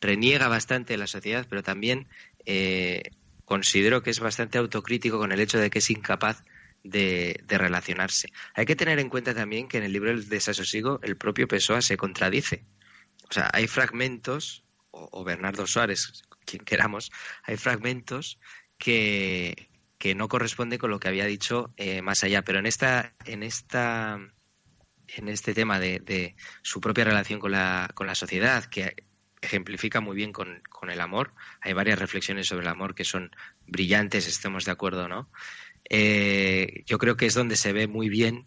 [0.00, 2.08] reniega bastante de la sociedad, pero también
[2.44, 3.02] eh,
[3.44, 6.44] considero que es bastante autocrítico con el hecho de que es incapaz
[6.82, 8.28] de, de, relacionarse.
[8.54, 11.80] Hay que tener en cuenta también que en el libro del desasosiego el propio Pessoa
[11.80, 12.64] se contradice.
[13.30, 17.10] O sea, hay fragmentos, o, Bernardo Suárez, quien queramos,
[17.42, 18.38] hay fragmentos
[18.78, 22.42] que, que no corresponden con lo que había dicho eh, más allá.
[22.42, 24.18] Pero en esta, en esta,
[25.08, 28.94] en este tema de, de, su propia relación con la, con la sociedad, que
[29.40, 33.30] ejemplifica muy bien con, con, el amor, hay varias reflexiones sobre el amor que son
[33.66, 35.28] brillantes, estemos de acuerdo, ¿no?
[35.90, 38.46] Eh, yo creo que es donde se ve muy bien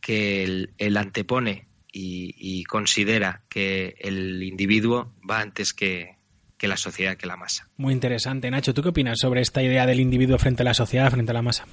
[0.00, 6.16] que el, el antepone y, considera que el individuo va antes que,
[6.60, 7.68] la sociedad, que la masa.
[7.76, 8.50] Muy interesante.
[8.50, 11.34] Nacho, ¿tú qué opinas sobre esta idea del individuo frente a la sociedad, frente a
[11.34, 11.66] la masa?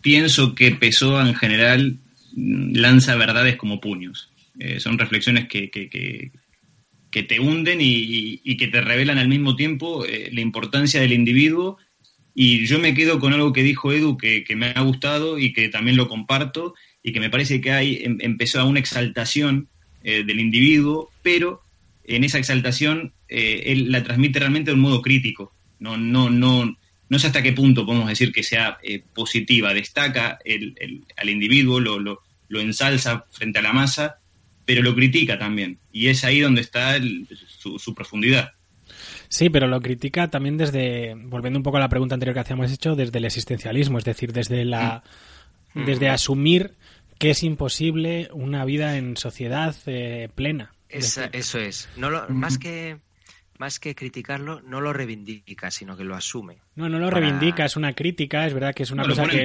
[0.00, 1.98] Pienso que Pessoa en general
[2.36, 4.30] lanza verdades como puños.
[4.58, 10.30] Eh, son reflexiones que, que, te hunden y, que te revelan al mismo tiempo eh,
[10.32, 11.78] la importancia del individuo.
[12.34, 15.68] Y yo me quedo con algo que dijo Edu que, me ha gustado y que
[15.68, 19.68] también lo comparto, y que me parece que hay, em, empezó a una exaltación
[20.04, 21.62] eh, del individuo, pero
[22.04, 25.52] en esa exaltación eh, él la transmite realmente de un modo crítico.
[25.78, 26.76] No, no, no,
[27.08, 29.74] no sé hasta qué punto podemos decir que sea eh, positiva.
[29.74, 34.18] Destaca el, al individuo, lo, lo, lo, ensalza frente a la masa,
[34.64, 35.78] pero lo critica también.
[35.92, 36.98] Y es ahí donde está
[37.58, 38.52] su, su, profundidad.
[39.28, 42.72] Sí, pero lo critica también desde, volviendo un poco a la pregunta anterior que hacíamos
[42.72, 45.08] hecho, desde el existencialismo, es decir, desde la, mm.
[45.74, 46.74] Desde asumir
[47.18, 50.72] que es imposible una vida en sociedad eh, plena.
[50.88, 51.88] eso es.
[51.96, 52.98] No Más que
[53.62, 56.56] más que criticarlo, no lo reivindica, sino que lo asume.
[56.74, 59.44] No, no lo reivindica, es una crítica, es verdad que es una cosa que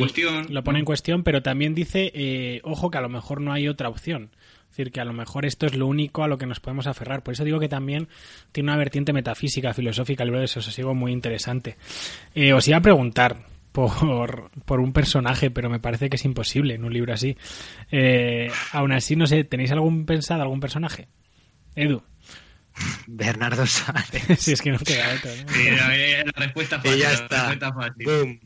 [0.49, 3.67] lo pone en cuestión, pero también dice, eh, ojo, que a lo mejor no hay
[3.67, 4.31] otra opción.
[4.63, 6.87] Es decir, que a lo mejor esto es lo único a lo que nos podemos
[6.87, 7.21] aferrar.
[7.21, 8.07] Por eso digo que también
[8.51, 11.77] tiene una vertiente metafísica, filosófica, el libro de Sosiego muy interesante.
[12.33, 13.37] Eh, os iba a preguntar,
[13.77, 17.37] por, por un personaje, pero me parece que es imposible en un libro así.
[17.91, 21.09] Eh, aún así, no sé, ¿tenéis algún pensado, algún personaje?
[21.75, 22.01] Edu.
[23.05, 24.23] Bernardo Suárez.
[24.39, 25.29] si es que no queda otro.
[25.29, 25.53] ¿no?
[25.53, 26.97] Sí, la, respuesta fácil.
[26.97, 27.35] Y ya está.
[27.35, 28.05] La respuesta fácil.
[28.05, 28.39] Boom.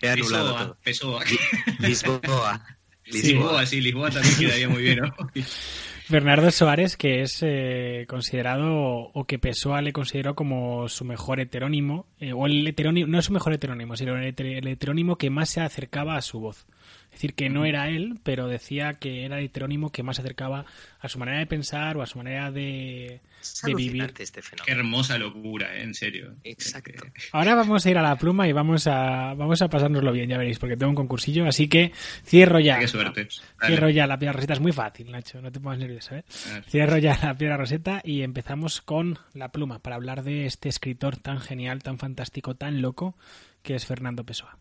[0.00, 1.26] He anulado Pessoa, todo.
[1.26, 1.40] Pessoa.
[1.80, 2.66] Lisboa.
[3.04, 5.00] Lisboa, sí, Lisboa también quedaría muy bien.
[5.00, 5.14] ¿no?
[6.10, 12.06] Bernardo Soares, que es eh, considerado, o que Pessoa le consideró como su mejor heterónimo,
[12.18, 15.28] eh, o el heterónimo, no es su mejor heterónimo, sino el, heter- el heterónimo que
[15.28, 16.66] más se acercaba a su voz.
[17.06, 20.22] Es decir, que no era él, pero decía que era el heterónimo que más se
[20.22, 20.64] acercaba
[20.98, 24.12] a su manera de pensar o a su manera de, Es de vivir.
[24.18, 24.64] este fenómeno.
[24.66, 25.82] Qué hermosa locura, ¿eh?
[25.82, 26.34] en serio.
[26.44, 27.04] Exacto.
[27.32, 30.38] Ahora vamos a ir a la pluma y vamos a, vamos a pasárnoslo bien, ya
[30.38, 31.92] veréis, porque tengo un concursillo, así que
[32.24, 32.78] cierro ya.
[32.78, 33.28] Qué suerte.
[33.60, 33.74] Dale.
[33.74, 36.24] Cierro ya la piedra roseta, es muy fácil, Nacho, no te pongas nervioso, ¿eh?
[36.68, 41.16] Cierro ya la piedra roseta y empezamos con la pluma para hablar de este escritor
[41.16, 43.16] tan genial, tan fantástico, tan loco
[43.62, 44.58] que es Fernando Pessoa.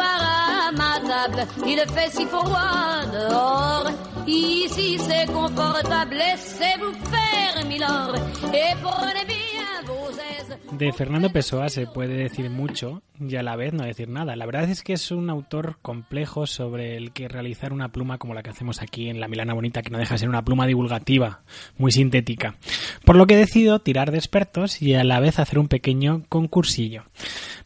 [0.00, 1.46] À ma table.
[1.66, 3.86] Il fait si froid dehors.
[4.26, 6.14] Ici, c'est confortable.
[6.14, 8.14] Laissez-vous faire, Milord,
[8.52, 10.37] et prenez bien vos aises.
[10.72, 14.36] De Fernando Pessoa se puede decir mucho y a la vez no decir nada.
[14.36, 18.34] La verdad es que es un autor complejo sobre el que realizar una pluma como
[18.34, 20.66] la que hacemos aquí en La Milana Bonita, que no deja de ser una pluma
[20.66, 21.40] divulgativa,
[21.78, 22.56] muy sintética.
[23.04, 26.24] Por lo que he decidido tirar de expertos y a la vez hacer un pequeño
[26.28, 27.04] concursillo.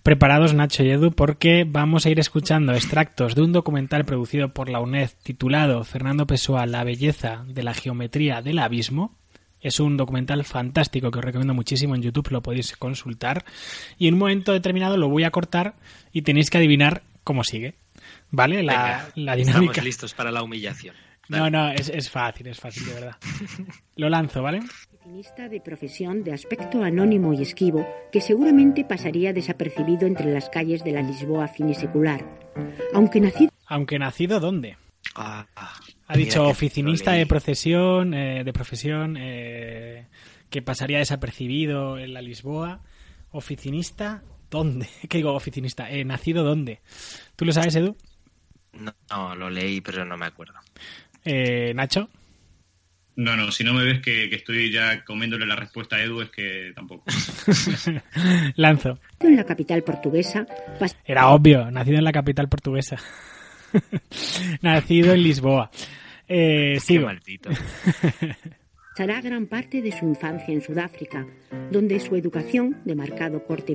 [0.02, 4.68] Preparados Nacho y Edu porque vamos a ir escuchando extractos de un documental producido por
[4.68, 9.21] la UNED titulado Fernando Pessoa, la belleza de la geometría del abismo
[9.62, 13.44] es un documental fantástico que os recomiendo muchísimo en YouTube, lo podéis consultar.
[13.98, 15.74] Y en un momento determinado lo voy a cortar
[16.12, 17.74] y tenéis que adivinar cómo sigue.
[18.30, 18.62] ¿Vale?
[18.62, 19.72] La, la dinámica.
[19.72, 20.94] Estamos listos para la humillación.
[21.28, 23.16] No, no, es, es fácil, es fácil, de verdad.
[23.96, 24.60] lo lanzo, ¿vale?
[25.04, 30.92] De profesión de aspecto anónimo y esquivo que seguramente pasaría desapercibido entre las calles de
[30.92, 32.24] la Lisboa finisecular.
[32.94, 33.50] Aunque nacido.
[33.66, 34.76] Aunque nacido, ¿dónde?
[35.14, 35.46] Ah,
[36.06, 40.06] Ha dicho oficinista de procesión, eh, de profesión, eh,
[40.48, 42.80] que pasaría desapercibido en la Lisboa.
[43.30, 44.88] Oficinista, ¿dónde?
[45.08, 45.90] ¿Qué digo oficinista?
[45.90, 46.80] Eh, ¿Nacido dónde?
[47.36, 47.96] ¿Tú lo sabes, Edu?
[48.72, 50.54] No, no, lo leí, pero no me acuerdo.
[51.24, 52.08] Eh, Nacho.
[53.14, 56.22] No, no, si no me ves que, que estoy ya comiéndole la respuesta a Edu,
[56.22, 57.04] es que tampoco.
[58.56, 58.98] Lanzo.
[59.20, 60.46] En la capital portuguesa.
[61.04, 62.96] Era obvio, nacido en la capital portuguesa.
[64.62, 65.70] nacido en Lisboa.
[66.28, 67.08] Eh, sigo.
[68.92, 71.26] Pasará gran parte de su infancia en Sudáfrica,
[71.70, 73.74] donde su educación, de marcado corte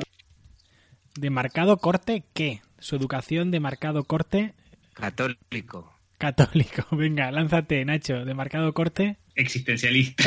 [1.19, 2.61] ¿De marcado corte qué?
[2.79, 4.53] Su educación de marcado corte
[4.93, 5.93] Católico.
[6.17, 6.85] católico.
[6.95, 8.23] Venga, lánzate, Nacho.
[8.25, 9.17] De marcado corte.
[9.35, 10.23] Existencialista.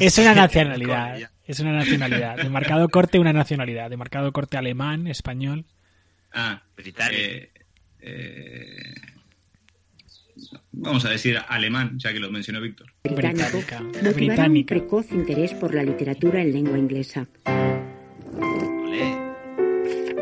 [0.00, 1.18] Es una nacionalidad.
[1.44, 2.36] Es una nacionalidad.
[2.36, 3.90] De marcado corte, una nacionalidad.
[3.90, 5.64] De marcado corte alemán, español.
[6.32, 7.20] Ah, Británico.
[7.20, 7.50] eh,
[8.02, 8.94] eh,
[10.72, 12.92] vamos a decir alemán, ya que lo mencionó Víctor.
[13.04, 13.80] Británica.
[13.80, 14.74] motivará un Británica.
[14.74, 17.28] precoz interés por la literatura en lengua inglesa.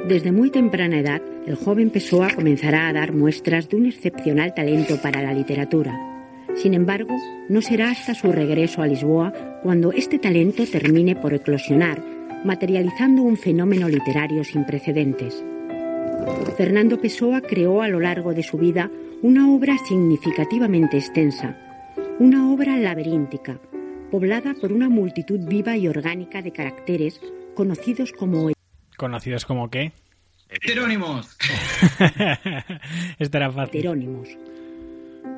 [0.09, 4.97] Desde muy temprana edad, el joven Pessoa comenzará a dar muestras de un excepcional talento
[5.03, 5.95] para la literatura.
[6.57, 7.15] Sin embargo,
[7.51, 12.03] no será hasta su regreso a Lisboa cuando este talento termine por eclosionar,
[12.45, 15.45] materializando un fenómeno literario sin precedentes.
[16.57, 18.91] Fernando Pessoa creó a lo largo de su vida
[19.23, 21.57] una obra significativamente extensa,
[22.19, 23.61] una obra laberíntica,
[24.11, 27.21] poblada por una multitud viva y orgánica de caracteres
[27.55, 28.51] conocidos como
[28.97, 29.93] Conocidos como qué.
[30.49, 31.37] Heterónimos.
[33.19, 33.81] Esto era fácil.
[33.81, 34.29] heterónimos.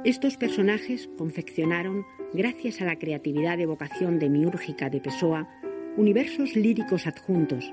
[0.05, 5.47] Estos personajes confeccionaron, gracias a la creatividad de vocación demiúrgica de Pessoa,
[5.97, 7.71] universos líricos adjuntos,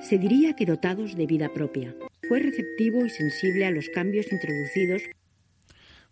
[0.00, 1.94] se diría que dotados de vida propia.
[2.28, 5.02] Fue receptivo y sensible a los cambios introducidos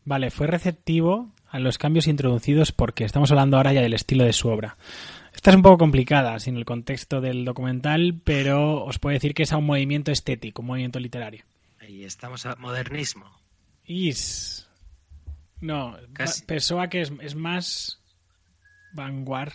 [0.04, 4.32] Vale, fue receptivo a los cambios introducidos porque estamos hablando ahora ya del estilo de
[4.32, 4.76] su obra.
[5.34, 9.42] Esta es un poco complicada sin el contexto del documental, pero os puedo decir que
[9.42, 11.44] es a un movimiento estético, un movimiento literario.
[11.80, 13.26] Ahí estamos a modernismo.
[13.84, 14.68] Is.
[15.60, 16.44] No, Casi.
[16.44, 18.00] Pessoa que es, es más
[18.92, 19.52] vanguard.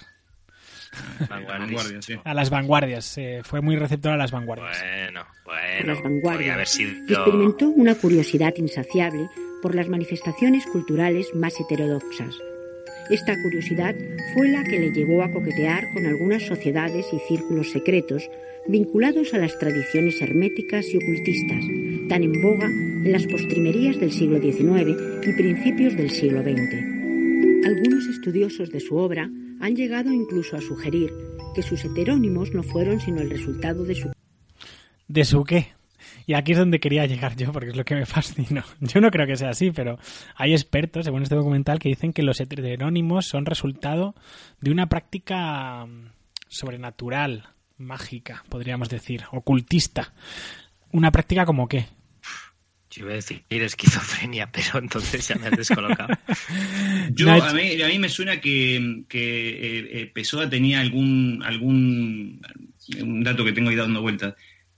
[1.30, 2.16] Vanguardia, sí.
[2.24, 4.78] A las vanguardias, eh, fue muy receptor a las vanguardias.
[4.82, 5.93] Bueno, bueno.
[5.93, 6.91] las vanguardias haber sido...
[7.08, 9.30] experimentó una curiosidad insaciable
[9.62, 12.36] por las manifestaciones culturales más heterodoxas.
[13.10, 13.96] Esta curiosidad
[14.34, 18.28] fue la que le llevó a coquetear con algunas sociedades y círculos secretos
[18.68, 21.64] vinculados a las tradiciones herméticas y ocultistas,
[22.10, 26.74] tan en boga en las postrimerías del siglo XIX y principios del siglo XX.
[27.66, 29.30] Algunos estudiosos de su obra
[29.60, 31.12] han llegado incluso a sugerir
[31.53, 34.12] que sus heterónimos no fueron sino el resultado de su
[35.08, 35.74] ¿De su qué?
[36.28, 38.64] Y aquí es donde quería llegar yo, porque es lo que me fascinó.
[38.80, 39.99] Yo no creo que sea así, pero
[40.36, 44.16] hay expertos, según este documental, que dicen que los heterónimos son resultado
[44.60, 46.10] de una práctica mm,
[46.47, 50.14] sobrenatural, mágica, podríamos decir, ocultista.
[50.91, 51.88] ¿Una práctica como qué?
[52.96, 56.18] Yo iba a decir esquizofrenia, pero entonces ya me has descolocado.
[57.14, 62.41] Yo, a, mí, a mí me suena que, que eh, eh, Pessoa tenía algún, algún
[63.02, 64.36] un dato que tengo ahí dando vueltas.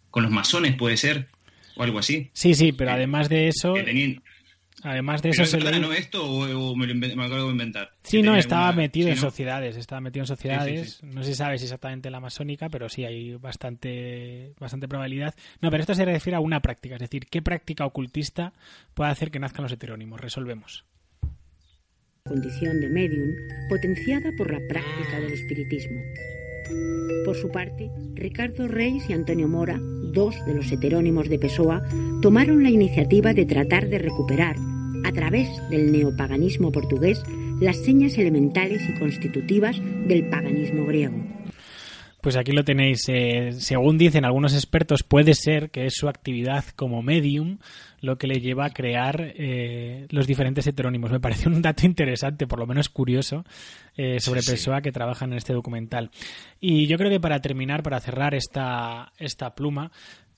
[0.09, 1.28] Con los masones puede ser,
[1.76, 2.30] o algo así.
[2.34, 4.22] Sí, sí, pero además de eso, Que tenían-
[4.84, 5.80] además de ¿Pero eso es se le...
[5.80, 7.91] no esto o, o me, lo me acabo de inventar?
[8.03, 9.21] Sí, no, estaba alguna- metido sí, en ¿no?
[9.21, 10.93] sociedades, estaba metido en sociedades.
[11.01, 15.34] sí, No se sabe si exactamente la masónica, pero sí hay bastante, bastante probabilidad.
[15.61, 18.53] No, pero esto se refiere a una práctica, es decir, ¿qué práctica ocultista
[18.93, 20.21] puede hacer que nazcan los heterónimos?
[20.21, 20.86] Resolvemos.
[22.25, 23.30] condición de medium
[23.69, 26.01] potenciada por la práctica del espiritismo.
[27.23, 29.80] Por su parte, Ricardo Reis y Antonio Mora,
[30.11, 31.81] dos de los heterónimos de Pessoa,
[32.21, 34.55] tomaron la iniciativa de tratar de recuperar,
[35.05, 37.23] a través del neopaganismo portugués,
[37.59, 41.15] las señas elementales y constitutivas del paganismo griego.
[42.21, 43.03] Pues aquí lo tenéis.
[43.07, 47.59] Eh, según dicen algunos expertos, puede ser que es su actividad como medium
[48.01, 51.11] lo que le lleva a crear eh, los diferentes heterónimos.
[51.11, 53.45] Me parece un dato interesante, por lo menos curioso,
[53.97, 56.11] eh, sobre Pessoa que trabaja en este documental.
[56.59, 59.91] Y yo creo que para terminar, para cerrar esta, esta pluma,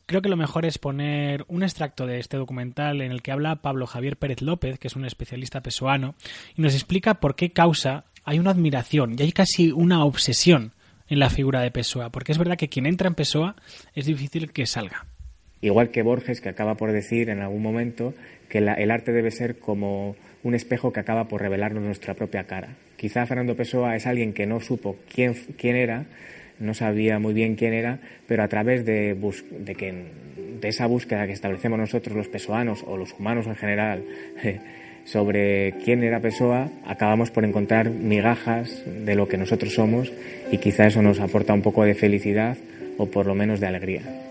[0.05, 3.57] creo que lo mejor es poner un extracto de este documental en el que habla
[3.57, 6.16] Pablo Javier Pérez López, que es un especialista pesoano,
[6.55, 10.74] y nos explica por qué causa hay una admiración y hay casi una obsesión
[11.10, 13.55] en la figura de Pessoa, porque es verdad que quien entra en Pessoa
[13.93, 15.05] es difícil que salga.
[15.62, 18.14] Igual que Borges, que acaba por decir en algún momento
[18.47, 22.70] que el arte debe ser como un espejo que acaba por revelarnos nuestra propia cara.
[22.98, 26.06] Quizá Fernando Pessoa es alguien que no supo quién, quién era,
[26.60, 29.94] no sabía muy bien quién era, pero a través de, de, que,
[30.60, 34.04] de esa búsqueda que establecemos nosotros los pesoanos o los humanos en general
[35.06, 40.12] sobre quién era Pessoa, acabamos por encontrar migajas de lo que nosotros somos
[40.52, 42.58] y quizá eso nos aporta un poco de felicidad
[42.98, 44.29] o por lo menos de alegría.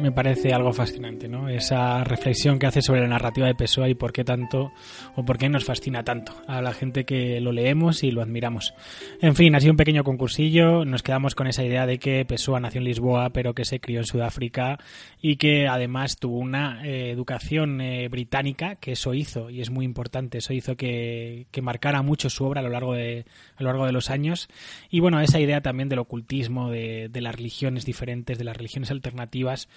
[0.00, 1.48] Me parece algo fascinante, ¿no?
[1.48, 4.72] Esa reflexión que hace sobre la narrativa de Pessoa y por qué tanto
[5.16, 6.34] o por qué nos fascina tanto.
[6.46, 8.74] A la gente que lo leemos y lo admiramos.
[9.20, 12.60] En fin, ha sido un pequeño concursillo, nos quedamos con esa idea de que Pessoa
[12.60, 14.78] nació en Lisboa, pero que se crió en Sudáfrica
[15.20, 19.84] y que además tuvo una eh, educación eh, británica, que eso hizo y es muy
[19.84, 23.24] importante, eso hizo que, que marcara mucho su obra a lo largo de
[23.56, 24.48] a lo largo de los años.
[24.90, 28.90] Y bueno, esa idea también del ocultismo, de, de las religiones diferentes, de las religiones
[28.90, 29.68] alternativas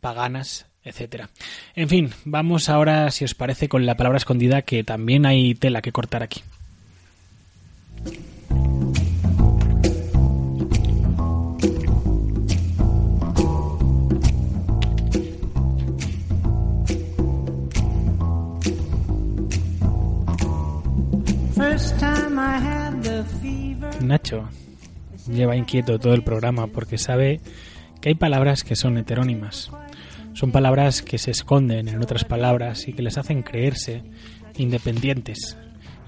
[0.00, 1.30] paganas, etcétera.
[1.74, 5.82] En fin, vamos ahora, si os parece, con la palabra escondida, que también hay tela
[5.82, 6.42] que cortar aquí.
[24.00, 24.48] Nacho
[25.30, 27.40] lleva inquieto todo el programa porque sabe
[28.00, 29.70] que hay palabras que son heterónimas
[30.34, 34.02] son palabras que se esconden en otras palabras y que les hacen creerse
[34.56, 35.56] independientes.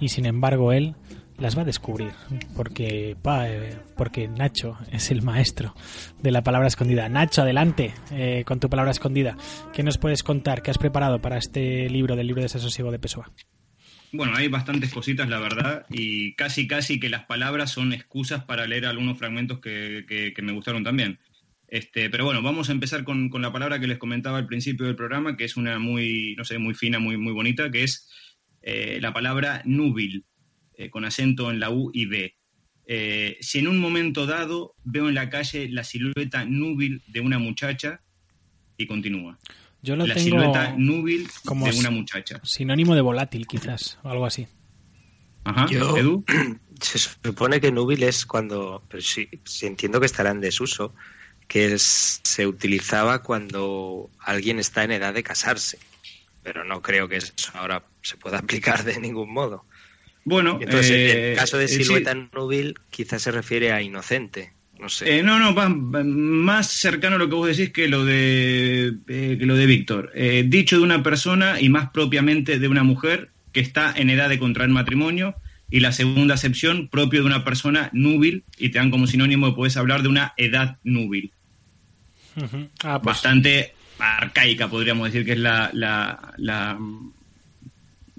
[0.01, 0.95] Y sin embargo él
[1.39, 2.13] las va a descubrir
[2.57, 5.75] porque, eh, porque Nacho es el maestro
[6.23, 7.09] de la palabra escondida.
[7.09, 9.37] Nacho, adelante eh, con tu palabra escondida.
[9.73, 10.63] ¿Qué nos puedes contar?
[10.63, 13.31] ¿Qué has preparado para este libro del libro de desasosiego de Pessoa?
[14.13, 18.65] Bueno, hay bastantes cositas, la verdad, y casi, casi que las palabras son excusas para
[18.65, 21.19] leer algunos fragmentos que, que me gustaron también.
[21.75, 24.95] Este, pero bueno, vamos a empezar con, la palabra que les comentaba al principio del
[24.95, 28.09] programa, que es una muy, no sé, muy fina, muy, muy bonita, que es
[28.63, 30.25] eh, la palabra núbil,
[30.77, 32.37] eh, con acento en la U y B.
[32.87, 37.41] Eh, si en un momento dado veo en la calle la silueta núbil de una
[37.41, 38.03] muchacha,
[38.77, 39.37] y continúa.
[39.83, 42.41] Yo lo la tengo silueta núbil como de una muchacha.
[42.45, 44.47] Sinónimo de volátil, quizás, o algo así.
[45.43, 46.25] Ajá, Yo- Edu.
[46.81, 50.95] Se supone que núbil es cuando, pero sí, sí entiendo que estará en desuso,
[51.49, 55.79] que es- se utilizaba cuando alguien está en edad de casarse,
[56.43, 59.65] pero no creo que eso ahora se pueda aplicar de ningún modo.
[60.25, 61.85] Bueno, Entonces, en eh, el caso de eh, sí.
[61.85, 65.19] silueta núbil, quizás se refiere a inocente, no sé.
[65.19, 68.95] Eh, no, no, va, va más cercano a lo que vos decís que lo de,
[69.09, 70.11] eh, que lo de Víctor.
[70.15, 74.29] Eh, dicho de una persona y más propiamente de una mujer que está en edad
[74.29, 75.37] de contraer matrimonio
[75.71, 79.57] y la segunda acepción propio de una persona núbil y te dan como sinónimo que
[79.57, 81.33] puedes hablar de una edad núbil.
[82.83, 86.79] Ah, pues, Bastante arcaica, podríamos decir que es la, la, la,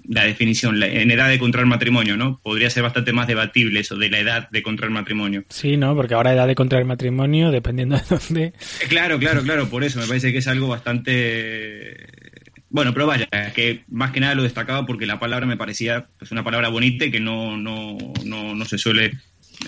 [0.08, 2.40] la definición, la- en edad de contraer matrimonio, ¿no?
[2.42, 5.44] Podría ser bastante más debatible eso de la edad de contraer matrimonio.
[5.48, 5.94] Sí, ¿no?
[5.94, 8.44] Porque ahora edad de contraer matrimonio, dependiendo de dónde...
[8.44, 11.96] Eh, Claro, claro, claro, por eso me parece que es algo bastante...
[12.76, 16.30] Bueno, pero vaya, que más que nada lo destacaba porque la palabra me parecía pues,
[16.30, 17.96] una palabra bonita y que no, no,
[18.26, 19.12] no, no se suele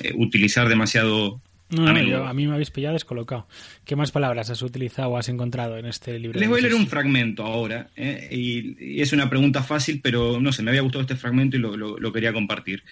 [0.02, 1.40] eh, utilizar demasiado
[1.70, 3.48] No, a yo- a mí me habéis pillado descolocado.
[3.86, 6.38] ¿Qué más palabras has utilizado o has encontrado en este libro?
[6.38, 8.28] Les voy a leer un fragmento ahora, ¿eh?
[8.30, 11.60] y, y es una pregunta fácil, pero no sé, me había gustado este fragmento y
[11.60, 12.82] lo, lo- lo quería compartir.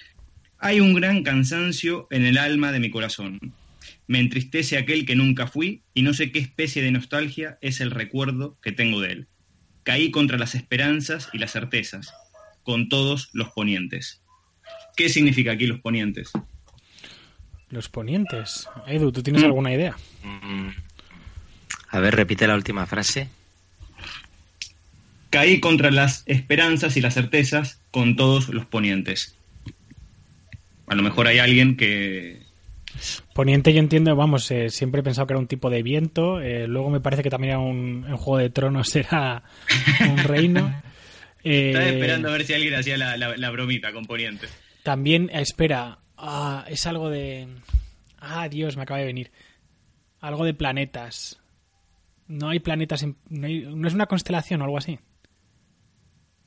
[0.58, 3.38] Hay un gran cansancio en el alma de mi corazón.
[4.08, 7.90] Me entristece aquel que nunca fui y no sé qué especie de nostalgia es el
[7.90, 9.26] recuerdo que tengo de él.
[9.86, 12.12] Caí contra las esperanzas y las certezas,
[12.64, 14.20] con todos los ponientes.
[14.96, 16.32] ¿Qué significa aquí los ponientes?
[17.70, 18.68] Los ponientes.
[18.88, 19.46] Edu, ¿tú tienes Mm.
[19.46, 19.96] alguna idea?
[21.90, 23.28] A ver, repite la última frase.
[25.30, 29.36] Caí contra las esperanzas y las certezas con todos los ponientes.
[30.88, 32.42] A lo mejor hay alguien que,
[33.34, 36.66] Poniente yo entiendo, vamos, eh, siempre he pensado que era un tipo de viento, eh,
[36.66, 39.42] luego me parece que también era un, en Juego de Tronos era
[40.10, 40.82] un reino.
[41.44, 44.46] Eh, Estaba esperando a ver si alguien hacía la, la- la bromita con Poniente.
[44.82, 47.48] También, eh, espera, ah, es algo de...
[48.18, 49.30] Ah, Dios, me acaba de venir.
[50.20, 51.40] Algo de planetas.
[52.28, 54.98] No hay planetas, en- no, hay- no es una constelación o algo así.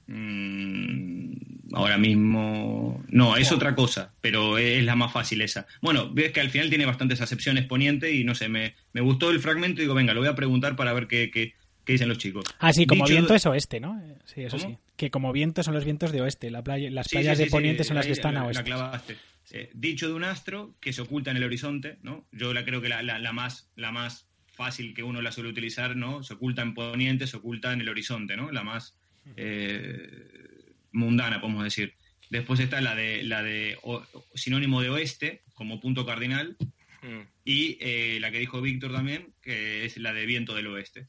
[0.09, 3.03] Mm, ahora mismo.
[3.09, 5.67] No, es otra cosa, pero es la más fácil esa.
[5.81, 9.29] Bueno, ves que al final tiene bastantes acepciones poniente y no sé, me, me gustó
[9.31, 11.53] el fragmento y digo, venga, lo voy a preguntar para ver qué, qué,
[11.85, 12.45] qué dicen los chicos.
[12.59, 13.99] Ah, sí, como Dicho- viento es oeste, ¿no?
[14.01, 14.69] Eh, Sí, eso ¿Cómo?
[14.69, 14.77] sí.
[14.95, 16.51] Que como viento son los vientos de oeste.
[16.51, 18.47] La playa, las Sí, playas sí, de poniente son las que están la- a la
[18.49, 18.63] oeste.
[18.63, 19.15] clavaste.
[19.51, 22.27] Eh, dicho de un astro que se oculta en el horizonte, ¿no?
[22.31, 25.49] Yo la creo que la, la- la más, la más fácil que uno la suele
[25.49, 26.21] utilizar, ¿no?
[26.21, 28.51] Se oculta en poniente, se oculta en el horizonte, ¿no?
[28.51, 28.98] La más
[29.35, 31.93] eh, mundana, podemos decir.
[32.29, 34.03] Después está la de, la de o-
[34.35, 36.55] sinónimo de oeste como punto cardinal
[37.01, 37.21] Mm.
[37.45, 41.07] y eh, la que dijo Víctor también, que es la de viento del oeste.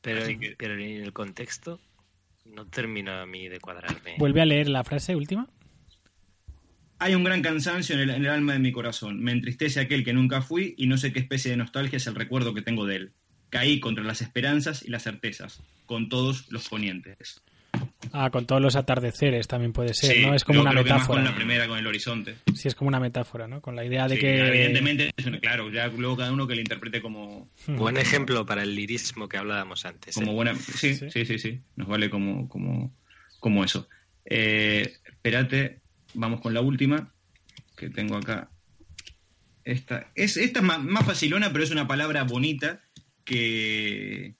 [0.00, 1.80] Pero, en- que- pero en el contexto
[2.44, 4.16] no termina a mí de cuadrarme.
[4.18, 5.48] Vuelve a leer la frase última.
[6.98, 9.20] Hay un gran cansancio en el, en el alma de mi corazón.
[9.22, 12.14] Me entristece aquel que nunca fui y no sé qué especie de nostalgia es el
[12.14, 13.12] recuerdo que tengo de él.
[13.52, 17.42] Caí contra las esperanzas y las certezas, con todos los ponientes.
[18.12, 20.34] Ah, con todos los atardeceres también puede ser, Sí, ¿no?
[20.34, 21.18] Es como yo una creo que más metáfora.
[21.22, 22.36] con la primera, con el horizonte.
[22.54, 23.60] Sí, es como una metáfora, ¿no?
[23.60, 24.38] Con la idea de Sí, que...
[24.48, 25.10] Evidentemente,
[25.42, 29.36] claro, ya luego cada uno que le interprete como, Buen ejemplo para el lirismo que
[29.36, 30.14] hablábamos antes.
[30.14, 30.34] como ¿eh?
[30.34, 30.54] buena.
[30.54, 32.94] Sí, sí, sí, sí, Nos vale como, como,
[33.38, 33.86] como eso.
[34.24, 35.80] Eh, espérate,
[36.14, 37.12] vamos con la última
[37.76, 38.48] que tengo acá.
[39.64, 42.80] Esta es, esta es más, más facilona, pero es una palabra bonita
[43.24, 44.36] que,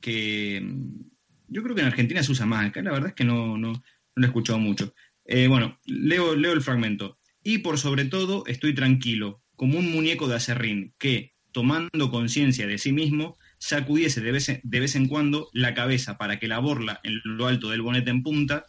[0.00, 1.10] que mm,
[1.48, 2.66] yo creo que en Argentina se usa más.
[2.66, 3.82] Acá la verdad es que no, no, no
[4.14, 4.94] lo he escuchado mucho.
[5.24, 7.18] Eh, bueno, leo, leo el fragmento.
[7.42, 12.78] Y por sobre todo estoy tranquilo, como un muñeco de acerrín, que, tomando conciencia de
[12.78, 16.58] sí mismo, sacudiese de vez, en, de vez en cuando la cabeza para que la
[16.58, 18.66] borla en lo alto del bonete en punta.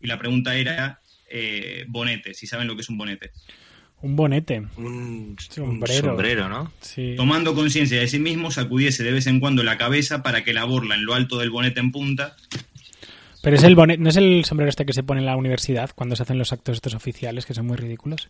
[0.00, 3.30] Y la pregunta era, eh, bonete, si saben lo que es un bonete.
[4.02, 4.66] Un bonete.
[4.76, 6.08] Un sombrero.
[6.08, 6.72] sombrero, ¿no?
[6.80, 7.14] Sí.
[7.16, 10.64] Tomando conciencia de sí mismo, sacudiese de vez en cuando la cabeza para que la
[10.64, 12.36] borla en lo alto del bonete en punta.
[13.42, 15.90] Pero es el bonet, ¿no es el sombrero este que se pone en la universidad
[15.94, 18.28] cuando se hacen los actos estos oficiales que son muy ridículos?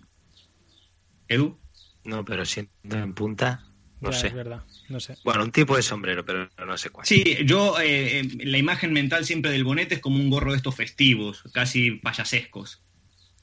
[1.29, 1.59] Edu.
[2.05, 3.65] No, pero siendo en punta,
[4.01, 4.27] no Ya, sé.
[4.29, 5.17] Es verdad, no sé.
[5.25, 7.07] Bueno, un tipo de sombrero, pero no sé cuál.
[7.07, 10.57] Sí, yo, eh, eh, la imagen mental siempre del bonete es como un gorro de
[10.57, 12.82] estos festivos, casi payasescos.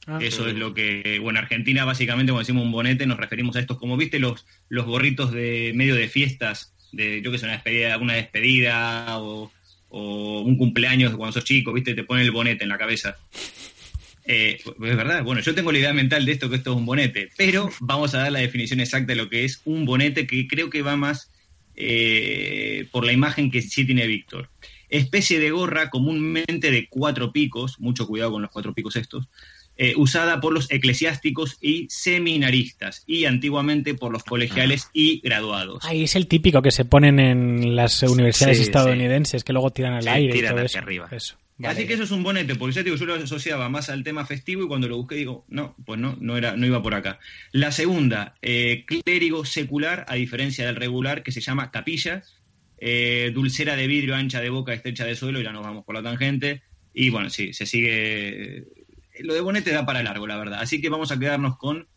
[0.06, 0.18] Ah.
[0.20, 3.60] Eso es lo que, bueno, en Argentina básicamente cuando decimos un bonete nos referimos a
[3.60, 7.54] estos, como viste los, los gorritos de medio de fiestas, de yo que sé, una
[7.54, 9.52] despedida, una despedida o,
[9.90, 13.16] o un cumpleaños de cuando sos chico, viste, te ponen el bonete en la cabeza.
[14.24, 16.86] Eh, es verdad, bueno, yo tengo la idea mental de esto que esto es un
[16.86, 20.46] bonete, pero vamos a dar la definición exacta de lo que es un bonete que
[20.46, 21.30] creo que va más
[21.76, 24.48] eh, por la imagen que sí tiene Víctor.
[24.88, 29.28] Especie de gorra comúnmente de cuatro picos, mucho cuidado con los cuatro picos estos,
[29.82, 35.82] eh, usada por los eclesiásticos y seminaristas y antiguamente por los colegiales y graduados.
[35.86, 39.94] Ahí es el típico que se ponen en las universidades Sí, estadounidenses, que luego tiran
[39.94, 40.86] al Sí, aire y tiran todo hacia eso.
[40.86, 41.08] arriba.
[41.10, 41.36] Eso.
[41.64, 44.26] Así que eso es un bonete, porque ya digo, yo lo asociaba más al tema
[44.26, 47.18] festivo y cuando lo busqué digo, no, pues no, no, era, no iba por acá.
[47.52, 52.22] La segunda, eh, clérigo secular, a diferencia del regular, que se llama capilla,
[52.78, 55.94] eh, dulcera de vidrio, ancha de boca, estrecha de suelo, y ya nos vamos por
[55.94, 56.62] la tangente.
[56.92, 58.64] Y bueno, sí, se sigue.
[59.22, 60.60] Lo de bonete da para largo, la verdad.
[60.60, 61.88] Así que vamos a quedarnos con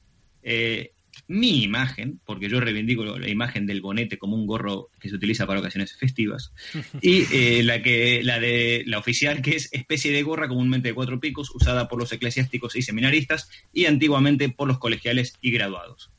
[0.41, 0.91] eh,
[1.28, 5.45] mi imagen, porque yo reivindico la imagen del bonete como un gorro que se utiliza
[5.45, 6.53] para ocasiones festivas.
[7.01, 10.93] Y eh, la que la de la oficial, que es especie de gorra comúnmente de
[10.93, 16.11] cuatro picos, usada por los eclesiásticos y seminaristas, y antiguamente por los colegiales y graduados.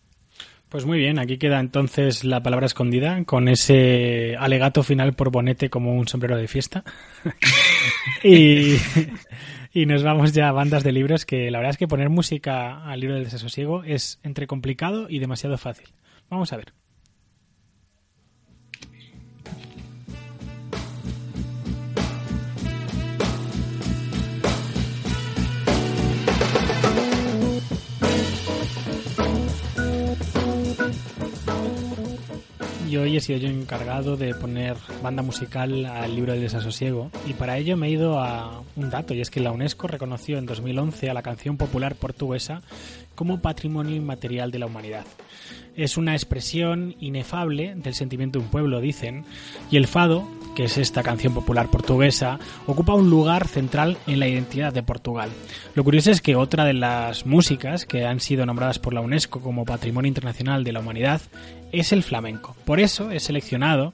[0.74, 5.70] Pues muy bien, aquí queda entonces la palabra escondida con ese alegato final por bonete
[5.70, 6.82] como un sombrero de fiesta.
[8.24, 8.76] y,
[9.75, 12.85] y nos vamos ya a bandas de libros que la verdad es que poner música
[12.85, 15.89] al libro del desasosiego es entre complicado y demasiado fácil.
[16.31, 16.72] Vamos a ver.
[32.89, 37.32] Y hoy he sido yo encargado de poner banda musical al libro del desasosiego y
[37.32, 40.45] para ello me he ido a un dato y es que la UNESCO reconoció en
[40.45, 42.61] 2011 a la canción popular portuguesa
[43.14, 45.07] como patrimonio inmaterial de la humanidad.
[45.76, 49.24] Es una expresión inefable del sentimiento de un pueblo, dicen,
[49.70, 54.28] y el fado, que es esta canción popular portuguesa, ocupa un lugar central en la
[54.28, 55.30] identidad de Portugal.
[55.74, 59.40] Lo curioso es que otra de las músicas que han sido nombradas por la UNESCO
[59.40, 61.20] como Patrimonio Internacional de la Humanidad
[61.72, 62.57] es el flamenco.
[62.64, 63.92] Por eso he seleccionado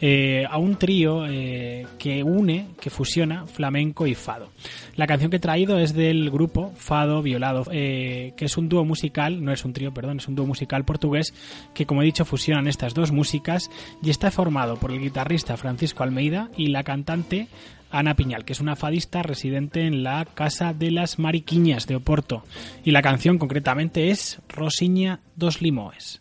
[0.00, 4.50] eh, a un trío eh, que une, que fusiona flamenco y fado.
[4.96, 8.84] La canción que he traído es del grupo Fado Violado, eh, que es un dúo
[8.84, 11.34] musical, no es un trío, perdón, es un dúo musical portugués
[11.74, 13.70] que, como he dicho, fusionan estas dos músicas
[14.02, 17.48] y está formado por el guitarrista Francisco Almeida y la cantante
[17.90, 22.44] Ana Piñal, que es una fadista residente en la Casa de las Mariquiñas de Oporto.
[22.84, 26.20] Y la canción concretamente es Rosiña dos Limoes.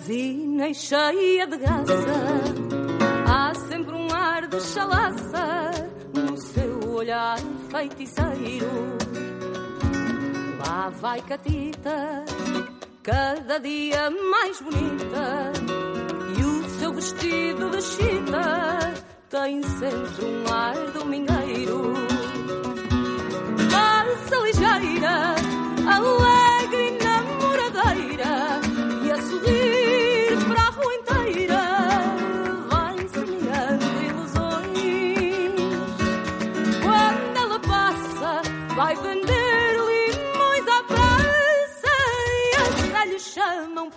[0.00, 1.92] Franzina e cheia de graça,
[3.26, 5.70] há sempre um ar de chalaça
[6.14, 7.38] no seu olhar
[7.70, 8.96] feiticeiro.
[10.58, 12.24] Lá vai Catita,
[13.02, 15.52] cada dia mais bonita,
[16.38, 18.94] e o seu vestido de chita
[19.28, 21.92] tem sempre um ar domingueiro.
[23.70, 25.34] Passa ligeira,
[25.86, 26.29] alegre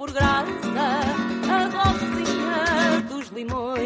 [0.03, 0.87] por graça
[1.49, 3.79] a rocinha dos limões.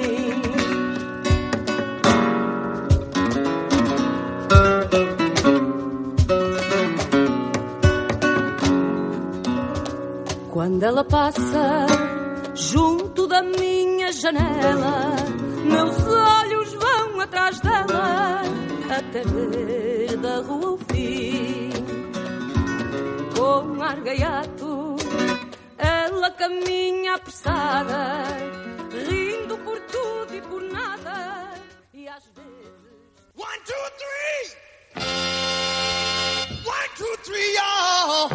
[10.49, 11.85] Quando ela passa
[12.55, 15.15] junto da minha janela,
[15.65, 18.41] meus olhos vão atrás dela
[18.89, 21.69] até ver da rua o fim.
[23.35, 24.66] Com ar gaiato, ela
[26.37, 28.23] caminha apressada,
[28.91, 31.53] rindo por tudo e por nada.
[31.93, 32.47] E às vezes.
[33.35, 34.45] One, two, three!
[36.65, 38.29] One, two, three, y'all!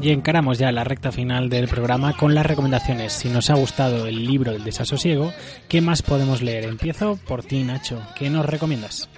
[0.00, 3.12] Y encaramos ya la recta final del programa con las recomendaciones.
[3.12, 5.32] Si nos ha gustado el libro del desasosiego,
[5.68, 6.64] ¿qué más podemos leer?
[6.64, 8.02] Empiezo por ti, Nacho.
[8.18, 9.08] ¿Qué nos recomiendas?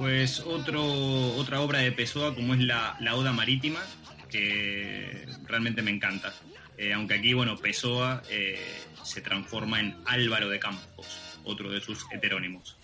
[0.00, 0.82] Pues otro,
[1.36, 3.80] otra obra de Pessoa como es la, la Oda Marítima,
[4.30, 6.32] que realmente me encanta.
[6.78, 8.58] Eh, aunque aquí, bueno, Pessoa eh,
[9.02, 12.78] se transforma en Álvaro de Campos, otro de sus heterónimos.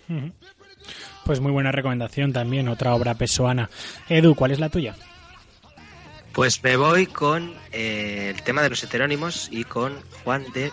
[1.25, 3.67] Pues muy buena recomendación también, otra obra pesoana.
[4.07, 4.95] Edu, ¿cuál es la tuya?
[6.33, 10.71] Pues me voy con eh, el tema de los heterónimos y con Juan de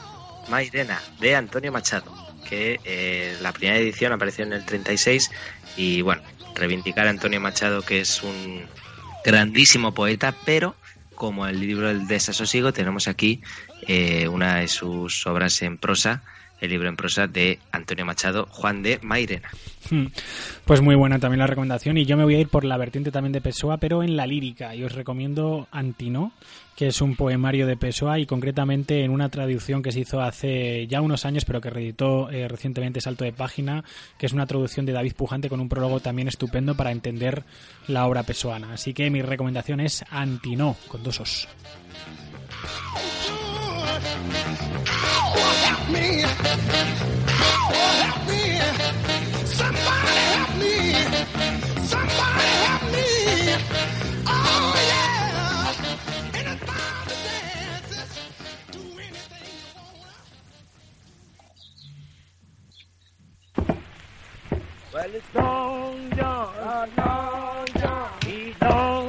[0.50, 2.12] Mairena, de Antonio Machado,
[2.46, 5.30] que eh, la primera edición apareció en el 36
[5.76, 6.22] y bueno,
[6.54, 8.70] reivindicar a Antonio Machado que es un
[9.22, 10.78] grandísimo poeta, pero
[11.14, 13.42] como el libro del desasosiego tenemos aquí
[13.82, 16.24] eh, una de sus obras en prosa,
[16.64, 19.48] el libro en prosa de Antonio Machado, Juan de Mairena.
[19.90, 20.06] Hmm.
[20.64, 23.10] Pues muy buena también la recomendación y yo me voy a ir por la vertiente
[23.10, 26.32] también de Pessoa, pero en la lírica y os recomiendo Antino,
[26.74, 30.86] que es un poemario de Pessoa y concretamente en una traducción que se hizo hace
[30.86, 33.84] ya unos años, pero que reeditó eh, recientemente Salto de Página,
[34.18, 37.44] que es una traducción de David Pujante con un prólogo también estupendo para entender
[37.86, 38.72] la obra pesoana.
[38.72, 41.48] Así que mi recomendación es Antino, con dos os.
[64.94, 66.90] Well, it's Long John.
[66.96, 68.10] Long John.
[68.24, 69.03] He's long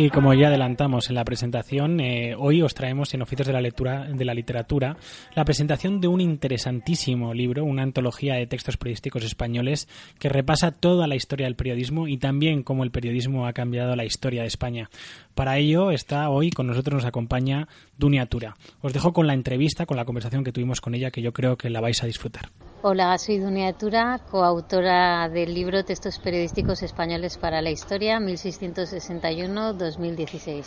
[0.00, 3.60] Y como ya adelantamos en la presentación, eh, hoy os traemos en Oficios de la,
[3.60, 4.96] lectura, de la Literatura
[5.34, 9.88] la presentación de un interesantísimo libro, una antología de textos periodísticos españoles
[10.18, 14.06] que repasa toda la historia del periodismo y también cómo el periodismo ha cambiado la
[14.06, 14.88] historia de España.
[15.34, 18.56] Para ello está hoy con nosotros nos acompaña Dunia Tura.
[18.80, 21.58] Os dejo con la entrevista, con la conversación que tuvimos con ella, que yo creo
[21.58, 22.48] que la vais a disfrutar.
[22.82, 30.64] Hola, soy Dunia Tura, coautora del libro Textos Periodísticos Españoles para la Historia 1661-2016.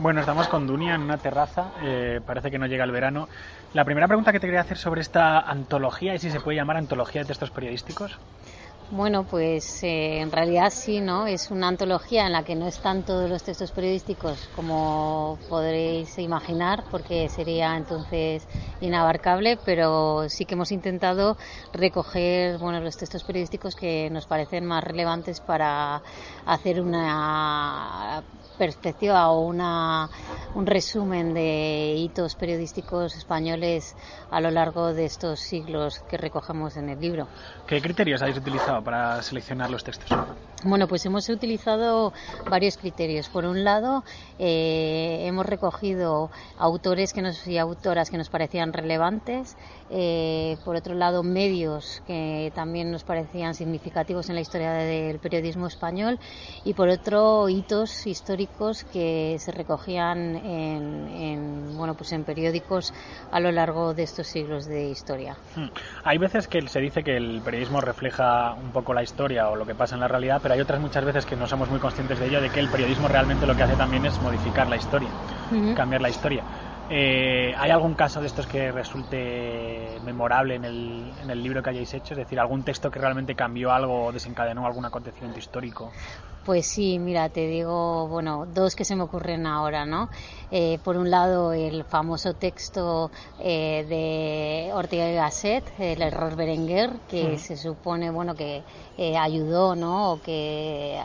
[0.00, 3.28] Bueno, estamos con Dunia en una terraza, eh, parece que no llega el verano.
[3.74, 6.78] La primera pregunta que te quería hacer sobre esta antología es si se puede llamar
[6.78, 8.18] antología de textos periodísticos.
[8.92, 11.26] Bueno, pues eh, en realidad sí, ¿no?
[11.28, 16.82] Es una antología en la que no están todos los textos periodísticos como podréis imaginar,
[16.90, 18.48] porque sería entonces
[18.80, 21.36] inabarcable, pero sí que hemos intentado
[21.72, 26.02] recoger, bueno, los textos periodísticos que nos parecen más relevantes para
[26.44, 28.24] hacer una
[28.60, 30.10] perspectiva o una,
[30.54, 33.96] un resumen de hitos periodísticos españoles
[34.30, 37.26] a lo largo de estos siglos que recogemos en el libro.
[37.66, 40.10] ¿Qué criterios habéis utilizado para seleccionar los textos?
[40.62, 42.12] Bueno, pues hemos utilizado
[42.50, 43.30] varios criterios.
[43.30, 44.04] Por un lado,
[44.38, 49.56] eh, hemos recogido autores que nos, y autoras que nos parecían relevantes.
[49.88, 55.66] Eh, por otro lado, medios que también nos parecían significativos en la historia del periodismo
[55.66, 56.18] español.
[56.64, 62.92] Y por otro, hitos históricos que se recogían en, en, bueno, pues en periódicos
[63.30, 65.36] a lo largo de estos siglos de historia.
[65.56, 65.68] Hmm.
[66.04, 69.64] Hay veces que se dice que el periodismo refleja un poco la historia o lo
[69.64, 72.18] que pasa en la realidad, pero hay otras muchas veces que no somos muy conscientes
[72.18, 75.10] de ello, de que el periodismo realmente lo que hace también es modificar la historia,
[75.76, 76.44] cambiar la historia.
[76.92, 81.70] Eh, ¿Hay algún caso de estos que resulte memorable en el, en el libro que
[81.70, 82.14] hayáis hecho?
[82.14, 85.92] Es decir, algún texto que realmente cambió algo o desencadenó algún acontecimiento histórico.
[86.44, 90.08] Pues sí, mira, te digo, bueno, dos que se me ocurren ahora, ¿no?
[90.50, 96.90] Eh, por un lado, el famoso texto eh, de Ortega y Gasset, el error Berenguer,
[97.08, 98.62] que se supone, bueno, que
[98.96, 100.12] eh, ayudó, ¿no?
[100.12, 100.98] O que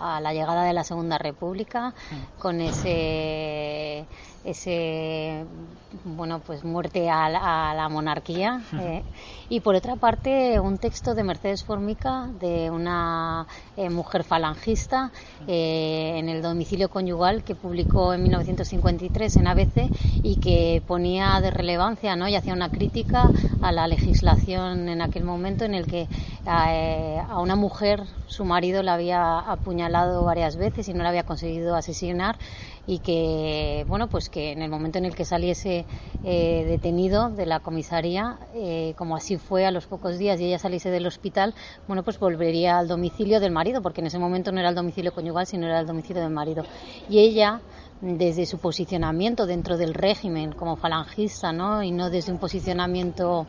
[0.00, 1.94] a- a la llegada de la Segunda República
[2.38, 4.04] con ese
[4.44, 5.46] ese
[6.04, 9.02] bueno pues muerte a la, a la monarquía eh.
[9.48, 15.10] y por otra parte un texto de Mercedes Formica de una eh, mujer falangista
[15.46, 19.90] eh, en el domicilio conyugal que publicó en 1953 en ABC
[20.22, 22.28] y que ponía de relevancia ¿no?
[22.28, 23.30] y hacía una crítica
[23.62, 26.08] a la legislación en aquel momento en el que
[26.46, 31.24] eh, a una mujer su marido la había apuñalado varias veces y no la había
[31.24, 32.36] conseguido asesinar
[32.86, 35.83] y que bueno pues que en el momento en el que saliese
[36.22, 40.58] eh, detenido de la comisaría eh, como así fue a los pocos días y ella
[40.58, 41.54] saliese del hospital
[41.86, 45.12] bueno pues volvería al domicilio del marido porque en ese momento no era el domicilio
[45.12, 46.64] conyugal sino era el domicilio del marido.
[47.08, 47.60] Y ella
[48.00, 53.46] desde su posicionamiento dentro del régimen como falangista no y no desde un posicionamiento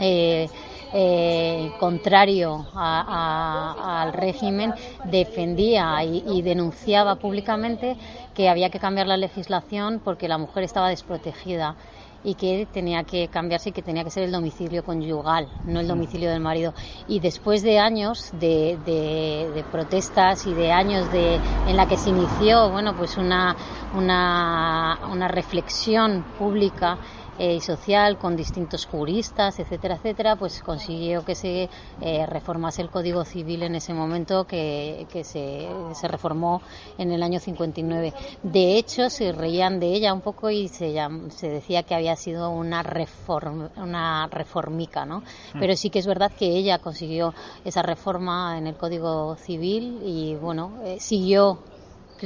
[0.00, 0.48] eh,
[0.94, 4.74] eh, contrario a- a- al régimen
[5.04, 7.96] defendía y, y denunciaba públicamente
[8.34, 11.76] que había que cambiar la legislación porque la mujer estaba desprotegida
[12.24, 15.88] y que tenía que cambiarse y que tenía que ser el domicilio conyugal, no el
[15.88, 16.72] domicilio del marido.
[17.08, 21.96] Y después de años de, de- de protestas y de años de, en la que
[21.96, 23.56] se inició bueno, pues una,
[23.96, 26.96] una, una reflexión pública
[27.38, 31.68] y social con distintos juristas, etcétera, etcétera, pues consiguió que se
[32.00, 36.62] eh, reformase el Código Civil en ese momento que, que se, se reformó
[36.98, 38.12] en el año 59.
[38.42, 40.94] De hecho, se reían de ella un poco y se,
[41.30, 45.20] se decía que había sido una, reform, una reformica, ¿no?
[45.54, 45.58] Mm.
[45.58, 50.34] Pero sí que es verdad que ella consiguió esa reforma en el Código Civil y,
[50.36, 51.60] bueno, eh, siguió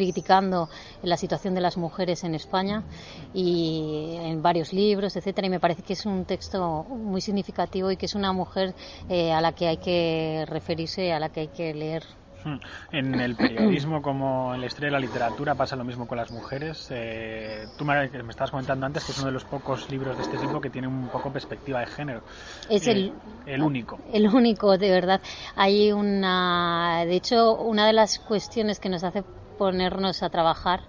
[0.00, 0.68] criticando
[1.02, 2.82] la situación de las mujeres en España
[3.32, 7.96] y en varios libros, etcétera, y me parece que es un texto muy significativo y
[7.96, 8.74] que es una mujer
[9.08, 12.02] eh, a la que hay que referirse, a la que hay que leer.
[12.44, 12.58] Hmm.
[12.92, 16.30] En el periodismo, como en la historia de la literatura, pasa lo mismo con las
[16.30, 16.86] mujeres.
[16.90, 20.22] Eh, tú me, me estabas comentando antes que es uno de los pocos libros de
[20.22, 22.20] este tipo que tiene un poco perspectiva de género.
[22.70, 23.12] Es Eh, el-
[23.46, 23.98] el único.
[24.12, 25.20] El único, de verdad.
[25.56, 29.24] Hay una, de hecho, una de las cuestiones que nos hace
[29.58, 30.80] ponernos a trabajar.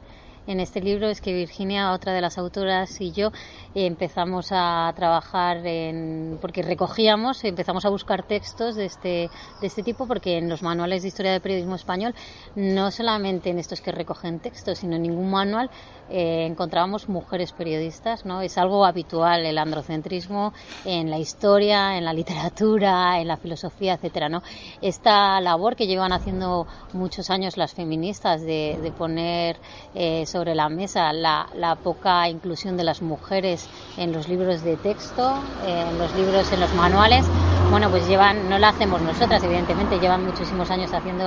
[0.47, 3.31] En este libro es que Virginia, otra de las autoras, y yo
[3.75, 10.07] empezamos a trabajar en, porque recogíamos, empezamos a buscar textos de este, de este tipo,
[10.07, 12.15] porque en los manuales de historia del periodismo español,
[12.55, 15.69] no solamente en estos que recogen textos, sino en ningún manual
[16.09, 18.41] eh, encontrábamos mujeres periodistas, ¿no?
[18.41, 20.53] Es algo habitual el androcentrismo
[20.85, 24.41] en la historia, en la literatura, en la filosofía, etcétera, ¿no?
[24.81, 29.57] Esta labor que llevan haciendo muchos años las feministas de, de poner
[29.95, 34.77] eh, sobre la mesa la, la poca inclusión de las mujeres en los libros de
[34.77, 35.35] texto,
[35.65, 37.25] eh, en los libros, en los manuales,
[37.69, 41.25] bueno, pues llevan, no la hacemos nosotras, evidentemente, llevan muchísimos años haciendo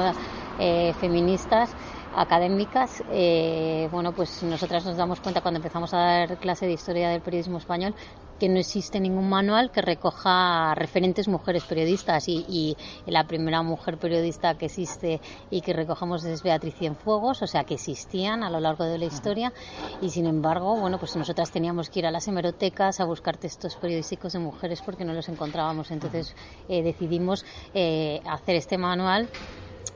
[0.59, 1.70] eh, feministas
[2.16, 7.11] académicas, eh, bueno, pues nosotras nos damos cuenta cuando empezamos a dar clase de historia
[7.11, 7.94] del periodismo español
[8.40, 13.98] que no existe ningún manual que recoja referentes mujeres periodistas y, y la primera mujer
[13.98, 18.58] periodista que existe y que recogemos es Beatriz Cienfuegos, o sea que existían a lo
[18.58, 19.52] largo de la historia.
[20.00, 23.76] Y sin embargo, bueno, pues nosotras teníamos que ir a las hemerotecas a buscar textos
[23.76, 25.90] periodísticos de mujeres porque no los encontrábamos.
[25.90, 26.34] Entonces
[26.70, 27.44] eh, decidimos
[27.74, 29.28] eh, hacer este manual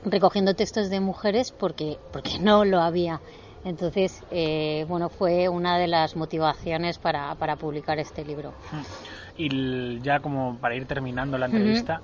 [0.04, 3.20] recogiendo textos de mujeres porque, porque no lo había.
[3.64, 8.52] Entonces, eh, bueno, fue una de las motivaciones para, para publicar este libro.
[9.36, 12.02] Y l- ya como para ir terminando la entrevista,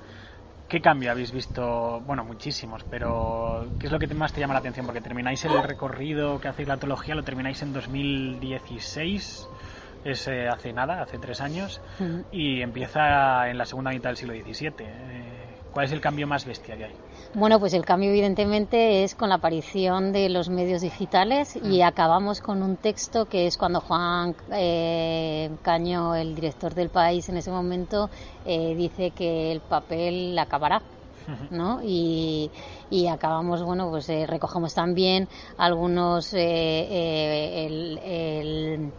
[0.68, 2.00] ¿qué cambio habéis visto?
[2.00, 4.86] Bueno, muchísimos, pero ¿qué es lo que más te llama la atención?
[4.86, 9.48] Porque termináis el recorrido que hacéis la antología, lo termináis en 2016,
[10.04, 11.80] es eh, hace nada, hace tres años,
[12.32, 14.86] y empieza en la segunda mitad del siglo XVII.
[14.88, 16.92] Eh, ¿Cuál es el cambio más bestia que hay?
[17.34, 22.40] Bueno, pues el cambio evidentemente es con la aparición de los medios digitales y acabamos
[22.40, 27.50] con un texto que es cuando Juan eh, Caño, el director del país en ese
[27.52, 28.10] momento,
[28.44, 30.82] eh, dice que el papel acabará.
[31.50, 31.80] ¿no?
[31.84, 32.50] Y,
[32.90, 36.38] y acabamos, bueno, pues eh, recogemos también algunos, eh,
[36.90, 38.92] eh, el- el-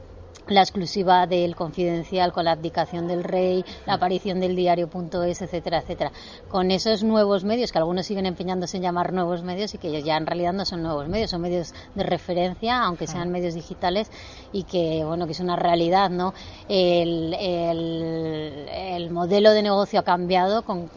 [0.54, 6.12] la exclusiva del confidencial con la abdicación del rey, la aparición del diario.es, etcétera, etcétera.
[6.50, 10.18] Con esos nuevos medios, que algunos siguen empeñándose en llamar nuevos medios y que ya
[10.18, 14.10] en realidad no son nuevos medios, son medios de referencia, aunque sean medios digitales
[14.52, 16.34] y que, bueno, que es una realidad, ¿no?
[16.68, 20.90] El, el- el modelo de negocio ha cambiado con-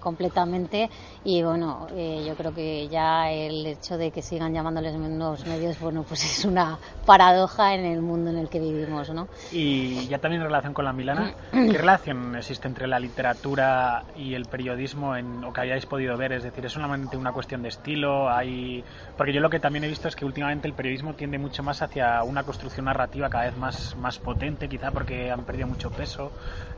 [0.00, 0.90] completamente
[1.24, 5.78] y, bueno, eh, yo creo que ya el hecho de que sigan llamándoles nuevos medios,
[5.80, 9.28] bueno, pues es una paradoja en el mundo en el que vivimos, ¿no?
[9.50, 14.34] Y ya también en relación con la Milana, ¿qué relación existe entre la literatura y
[14.34, 16.32] el periodismo en, o que hayáis podido ver?
[16.32, 18.30] Es decir, ¿es solamente una cuestión de estilo?
[18.30, 18.84] Hay...
[19.16, 21.82] Porque yo lo que también he visto es que últimamente el periodismo tiende mucho más
[21.82, 26.32] hacia una construcción narrativa cada vez más, más potente, quizá porque han perdido mucho peso,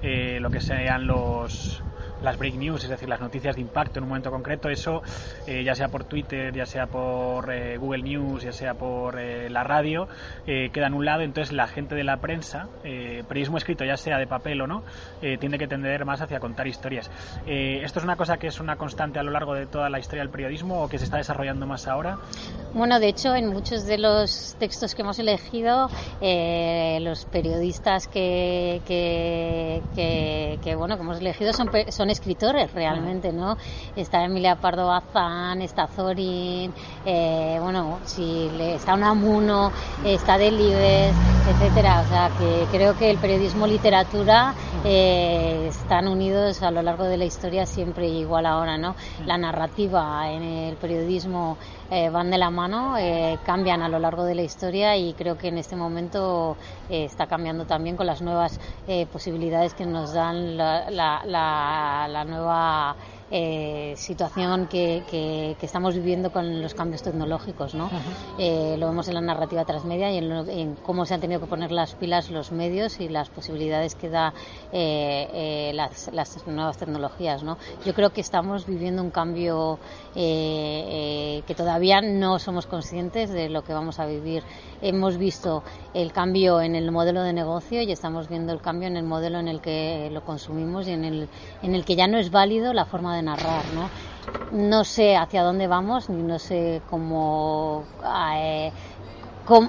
[0.04, 1.82] eh, lo que sean los
[2.24, 5.02] las break news, es decir, las noticias de impacto en un momento concreto, eso
[5.46, 9.48] eh, ya sea por Twitter, ya sea por eh, Google News, ya sea por eh,
[9.50, 10.08] la radio,
[10.44, 14.26] queda en un lado, entonces la gente de la prensa, periodismo escrito, ya sea de
[14.26, 14.82] papel o no,
[15.20, 17.10] tiene que tender más hacia contar historias.
[17.46, 20.22] ¿Esto es una cosa que es una constante a lo largo de toda la historia
[20.22, 22.18] del periodismo o que se está desarrollando más ahora?
[22.72, 25.88] Bueno, de hecho, en muchos de los textos que hemos elegido,
[27.00, 33.56] los periodistas que, que, que- que, bueno que hemos elegido son, son escritores realmente, ¿no?
[33.96, 36.72] Está Emilia Pardo Bazán, está Zorin,
[37.06, 39.70] eh, bueno, si le, está Unamuno,
[40.04, 41.16] está Delibes,
[41.46, 42.00] etcétera.
[42.00, 47.16] O sea, que creo que el periodismo literatura eh, están unidos a lo largo de
[47.16, 48.94] la historia siempre igual ahora, ¿no?
[49.26, 51.56] La narrativa en el periodismo
[51.90, 55.36] eh, van de la mano, eh, cambian a lo largo de la historia y creo
[55.36, 56.58] que en este momento
[56.88, 62.06] eh, está cambiando también con las nuevas eh, posibilidades que nos dan la, la- la-
[62.08, 62.96] la nueva
[63.36, 67.90] eh, situación que, que- que estamos viviendo con los cambios tecnológicos, ¿no?
[68.38, 71.40] Eh, lo vemos en la narrativa transmedia y en, lo- en cómo se han tenido
[71.40, 74.32] que poner las pilas los medios y las posibilidades que da
[74.72, 77.58] eh, eh, las, las nuevas tecnologías, ¿no?
[77.84, 79.80] Yo creo que estamos viviendo un cambio
[80.14, 84.44] eh, eh, que todavía no somos conscientes de lo que vamos a vivir.
[84.80, 88.96] Hemos visto el cambio en el modelo de negocio y estamos viendo el cambio en
[88.96, 91.28] el modelo en el que lo consumimos y en el,
[91.62, 93.90] en el que ya no es válido la forma de narrar, ¿no?
[94.50, 97.84] No sé hacia dónde vamos, ni no sé cómo,
[98.36, 98.72] eh,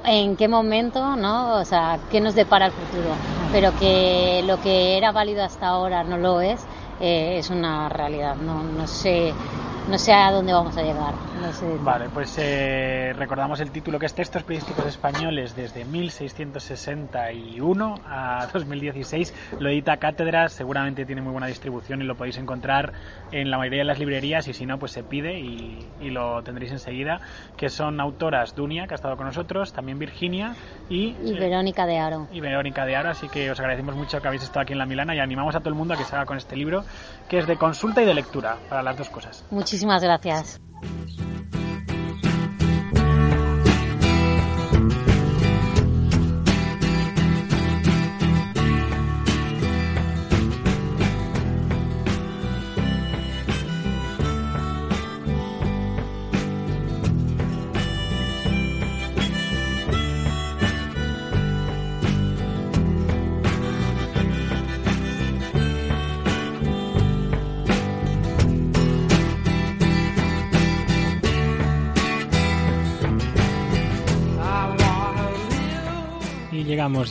[0.06, 1.56] en qué momento, ¿no?
[1.60, 3.20] O sea, qué nos depara el futuro.
[3.52, 8.36] Pero que lo que era válido hasta ahora no lo es, eh, es una realidad.
[8.38, 9.38] No, no sé,
[9.86, 11.16] no sé a dónde vamos a llegar.
[11.42, 11.66] No sé.
[11.82, 19.34] Vale, pues eh, recordamos el título que es Textos Periodísticos Españoles desde 1661 a 2016.
[19.60, 22.94] Lo edita Cátedras, seguramente tiene muy buena distribución y lo podéis encontrar
[23.32, 26.42] en la mayoría de las librerías y si no, pues se pide y, y lo
[26.44, 27.20] tendréis enseguida.
[27.58, 30.56] Que son autoras Dunia, que ha estado con nosotros, también Virginia
[30.90, 32.28] y, Y Verónica de Aro.
[32.32, 34.86] y Verónica de Aro, así que os agradecemos mucho que habéis estado aquí en La
[34.86, 36.84] Milana y animamos a todo el mundo a que se haga con este libro,
[37.30, 39.44] que es de consulta y de lectura, para las dos cosas.
[39.52, 40.62] Muchísimas gracias.
[40.82, 41.75] どうぞ。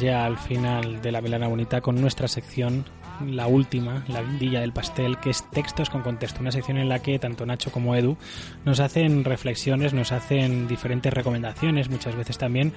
[0.01, 2.85] Ya al final de la Milana Bonita con nuestra sección
[3.27, 7.01] la última, la guindilla del pastel, que es Textos con Contexto, una sección en la
[7.01, 8.17] que tanto Nacho como Edu
[8.65, 12.73] nos hacen reflexiones, nos hacen diferentes recomendaciones, muchas veces también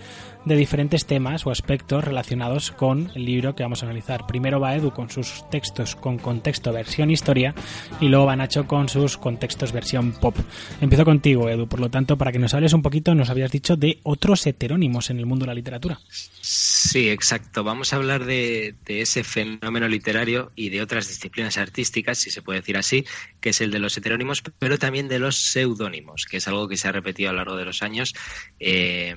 [0.46, 4.28] de diferentes temas o aspectos relacionados con el libro que vamos a analizar.
[4.28, 7.56] Primero va Edu con sus textos con contexto versión historia
[8.00, 10.36] y luego va Nacho con sus contextos versión pop.
[10.82, 13.76] Empiezo contigo, Edu, por lo tanto, para que nos hables un poquito, nos habías dicho
[13.76, 16.00] de otros heterónimos en el mundo de la literatura.
[16.10, 17.64] Sí, exacto.
[17.64, 22.60] Vamos a hablar de, ese fenómeno literario y de otras disciplinas artísticas, si se puede
[22.60, 23.06] decir así,
[23.42, 26.78] que es el de los heterónimos, pero también de los seudónimos, que es algo que
[26.78, 28.14] se ha repetido a lo largo de los años.
[28.60, 29.16] Eh,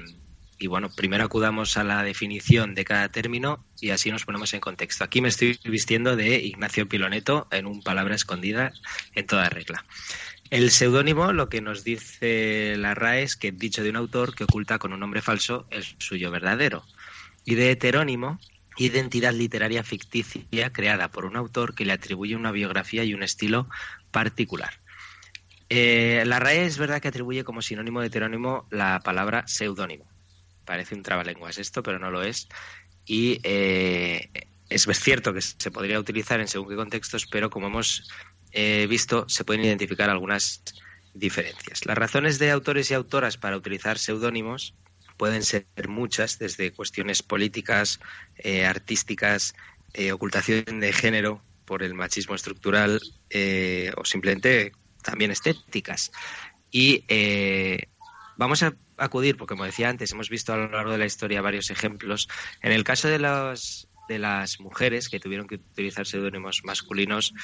[0.58, 4.60] y bueno, primero acudamos a la definición de cada término y así nos ponemos en
[4.60, 5.04] contexto.
[5.04, 8.70] Aquí me estoy vistiendo de Ignacio Piloneto en un palabra escondida
[9.14, 9.86] en toda regla.
[10.50, 14.44] El seudónimo lo que nos dice la RAE es que dicho de un autor que
[14.44, 16.84] oculta con un nombre falso el suyo verdadero.
[17.50, 18.38] Y de heterónimo
[18.76, 23.68] identidad literaria ficticia creada por un autor que le atribuye una biografía y un estilo
[24.12, 24.74] particular.
[25.68, 30.06] Eh, la RAE es verdad que atribuye como sinónimo de heterónimo la palabra seudónimo.
[30.64, 32.48] Parece un trabalenguas esto, pero no lo es.
[33.04, 34.30] Y eh,
[34.68, 38.08] es cierto que se podría utilizar en según qué contextos, pero como hemos
[38.52, 40.62] eh, visto, se pueden identificar algunas
[41.14, 41.84] diferencias.
[41.84, 44.76] Las razones de autores y autoras para utilizar seudónimos
[45.20, 48.00] pueden ser muchas, desde cuestiones políticas,
[48.38, 49.54] eh, artísticas,
[49.92, 52.98] eh, ocultación de género por el machismo estructural
[53.28, 56.10] eh, o simplemente también estéticas.
[56.70, 57.04] Y
[58.38, 61.42] vamos a acudir, porque como decía antes, hemos visto a lo largo de la historia
[61.42, 62.26] varios ejemplos.
[62.62, 67.34] En el caso de los de las mujeres que tuvieron que utilizar seudónimos masculinos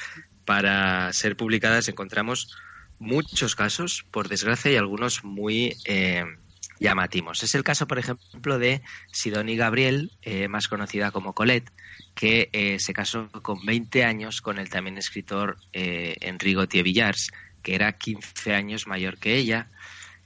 [0.45, 2.57] para ser publicadas, encontramos
[2.97, 5.75] muchos casos, por desgracia, y algunos muy
[6.79, 7.43] llamativos.
[7.43, 11.71] Es el caso, por ejemplo, de Sidonie Gabriel, eh, más conocida como Colette,
[12.17, 17.75] que eh, se casó con 20 años con el también escritor eh, Enrico Villars, que
[17.75, 19.67] era 15 años mayor que ella.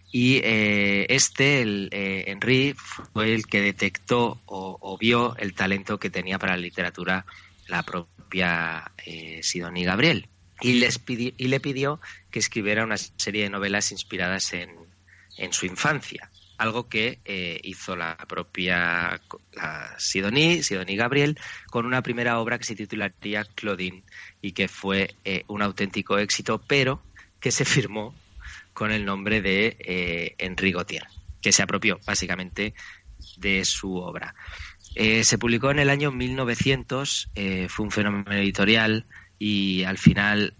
[0.09, 2.75] Y eh, este, el, Henri,
[3.13, 7.25] fue el que detectó o, vio el talento que tenía para la literatura
[7.67, 8.91] la propia
[9.41, 10.27] Sidonie Gabriel.
[10.61, 11.99] Y, les y le pidió
[12.29, 16.30] que escribiera una serie de novelas inspiradas en su infancia
[16.61, 19.19] algo que eh, hizo la propia
[19.53, 21.39] la Sidonie, Sidonie Gabriel,
[21.71, 24.03] con una primera obra que se titularía Claudine
[24.43, 27.01] y que fue eh, un auténtico éxito, pero
[27.39, 28.13] que se firmó
[28.73, 31.07] con el nombre de eh, Henri Gautier,
[31.41, 32.75] que se apropió básicamente
[33.37, 34.35] de su obra.
[34.95, 37.31] se publicó en el año 1900,
[37.69, 39.05] fue un fenómeno editorial
[39.39, 40.53] y al final,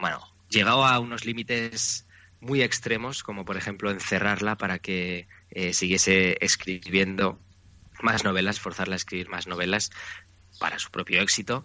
[0.00, 2.03] bueno, llegó a unos límites
[2.44, 7.38] muy extremos, como por ejemplo encerrarla para que eh, siguiese escribiendo
[8.02, 9.90] más novelas, forzarla a escribir más novelas
[10.60, 11.64] para su propio éxito,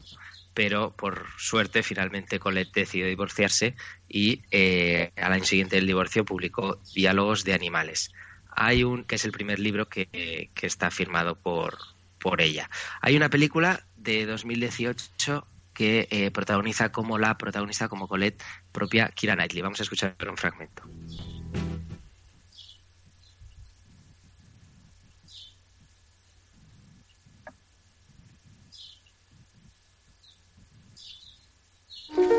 [0.53, 3.75] pero por suerte finalmente Colette decidió divorciarse
[4.07, 8.11] y eh, al año siguiente del divorcio publicó Diálogos de Animales.
[8.51, 11.77] Hay un que es el primer libro que, que está firmado por,
[12.19, 12.69] por ella.
[13.01, 15.45] Hay una película de 2018
[15.80, 19.61] que eh, protagoniza como la protagonista, como Colette, propia Kira Knightley.
[19.61, 20.84] Vamos a escuchar un fragmento.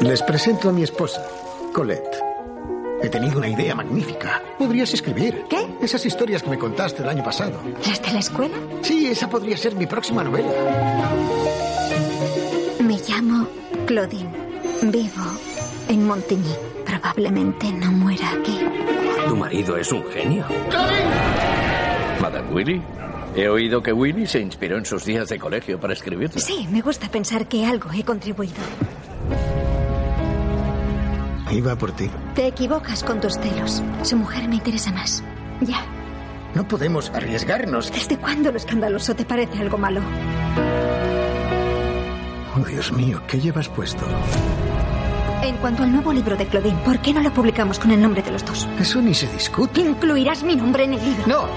[0.02, 1.26] Les presento a mi esposa,
[1.72, 2.18] Colette.
[3.02, 4.42] He tenido una idea magnífica.
[4.58, 5.44] Podrías escribir.
[5.48, 5.66] ¿Qué?
[5.80, 7.58] Esas historias que me contaste el año pasado.
[7.86, 8.56] ¿Las de la escuela?
[8.82, 11.69] Sí, esa podría ser mi próxima novela.
[13.90, 14.30] Claudine.
[14.82, 15.24] Vivo
[15.88, 16.54] en Montigny.
[16.86, 18.56] Probablemente no muera aquí.
[19.26, 20.44] ¿Tu marido es un genio?
[22.22, 22.80] ¿Madame Willy?
[23.34, 26.30] He oído que Willy se inspiró en sus días de colegio para escribir.
[26.36, 28.62] Sí, me gusta pensar que algo he contribuido.
[31.50, 32.08] Iba por ti.
[32.36, 33.82] Te equivocas con tus celos.
[34.04, 35.24] Su mujer me interesa más.
[35.62, 35.84] Ya.
[36.54, 37.90] No podemos arriesgarnos.
[37.90, 40.00] ¿Desde cuándo lo escandaloso te parece algo malo?
[42.60, 44.04] Oh, Dios mío, ¿qué llevas puesto?
[45.42, 48.22] En cuanto al nuevo libro de Claudine, ¿por qué no lo publicamos con el nombre
[48.22, 48.68] de los dos?
[48.78, 49.80] Eso ni se discute.
[49.80, 51.26] Incluirás mi nombre en el libro.
[51.26, 51.48] No.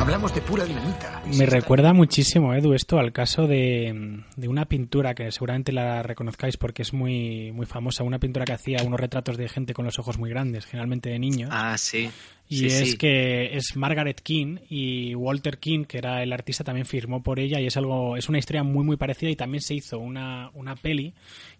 [0.00, 1.22] Hablamos de pura dinamita.
[1.38, 6.56] Me recuerda muchísimo, Edu, esto al caso de, de, una pintura que seguramente la reconozcáis
[6.56, 8.02] porque es muy, muy famosa.
[8.02, 11.18] Una pintura que hacía unos retratos de gente con los ojos muy grandes, generalmente de
[11.18, 11.50] niños.
[11.52, 12.10] Ah, sí.
[12.48, 17.22] Y es que es Margaret King y Walter King, que era el artista, también firmó
[17.22, 19.98] por ella y es algo, es una historia muy muy parecida y también se hizo
[19.98, 21.14] una, una peli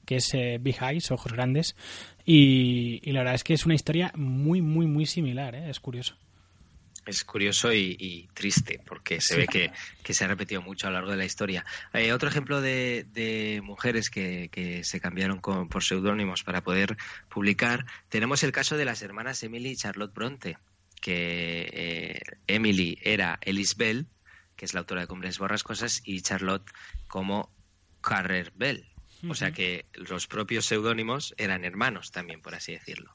[0.05, 1.75] que es eh, Big Eyes, Ojos Grandes,
[2.27, 5.71] y, y, la verdad es que es una historia muy muy muy similar, ¿eh?
[5.71, 6.15] es curioso.
[7.07, 9.41] es curioso y, y triste porque se Sí.
[9.41, 9.71] ve que,
[10.03, 11.65] que se ha repetido mucho a lo largo de la historia.
[11.95, 16.97] Eh, otro ejemplo de, de mujeres que, que se cambiaron con- por seudónimos para poder
[17.31, 20.59] publicar, tenemos el caso de las hermanas Emily y Charlotte Bronte,
[21.05, 24.07] que eh, Emily era Ellis Bell,
[24.57, 26.65] que es la autora de Cumbres Borrascosas, y Charlotte
[27.09, 27.53] como
[28.01, 28.89] Carrer Bell.
[29.29, 33.15] O sea que los propios seudónimos eran hermanos también, por así decirlo.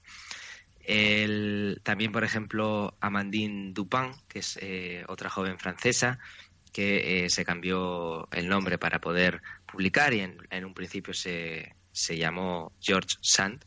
[0.81, 6.19] El- también, por ejemplo, Amandine Dupin, que es eh, otra joven francesa,
[6.71, 11.75] que eh, se cambió el nombre para poder publicar y en, en un principio se,
[11.91, 13.65] se llamó George Sand.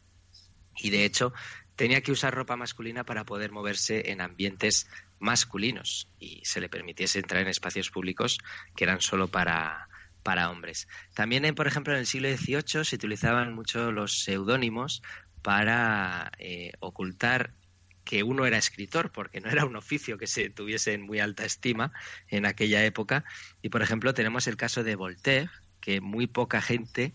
[0.79, 1.33] Y de hecho
[1.77, 4.89] tenía que usar ropa masculina para poder moverse en ambientes
[5.19, 8.39] masculinos y se le permitiese entrar en espacios públicos
[8.77, 9.89] que eran solo para,
[10.23, 10.89] para hombres.
[11.15, 15.03] También, por ejemplo, en el siglo XVIII se utilizaban mucho los seudónimos
[15.43, 17.55] para eh, ocultar
[18.05, 21.45] que uno era escritor, porque no era un oficio que se tuviese en muy alta
[21.45, 21.93] estima
[22.29, 23.25] en aquella época.
[23.63, 25.51] Y, por ejemplo, tenemos el caso de Voltaire,
[25.81, 27.15] que muy poca gente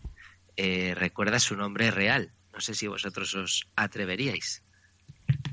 [0.56, 2.32] eh, recuerda su nombre real.
[2.58, 4.64] No sé si vosotros os atreveríais.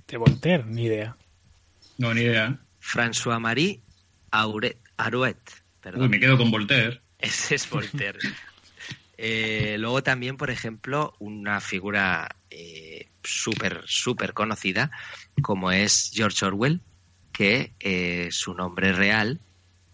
[0.08, 1.18] De Voltaire, ni idea.
[1.98, 2.58] No, ni idea.
[2.80, 3.82] François-Marie
[4.30, 5.36] Auret, Arouet.
[5.82, 6.04] Perdón.
[6.04, 7.02] Uy, me quedo con Voltaire.
[7.18, 8.18] Ese es Voltaire.
[9.16, 14.90] Eh, luego también, por ejemplo, una figura eh, súper, súper conocida,
[15.40, 16.80] como es George Orwell,
[17.32, 19.40] que eh, su nombre real,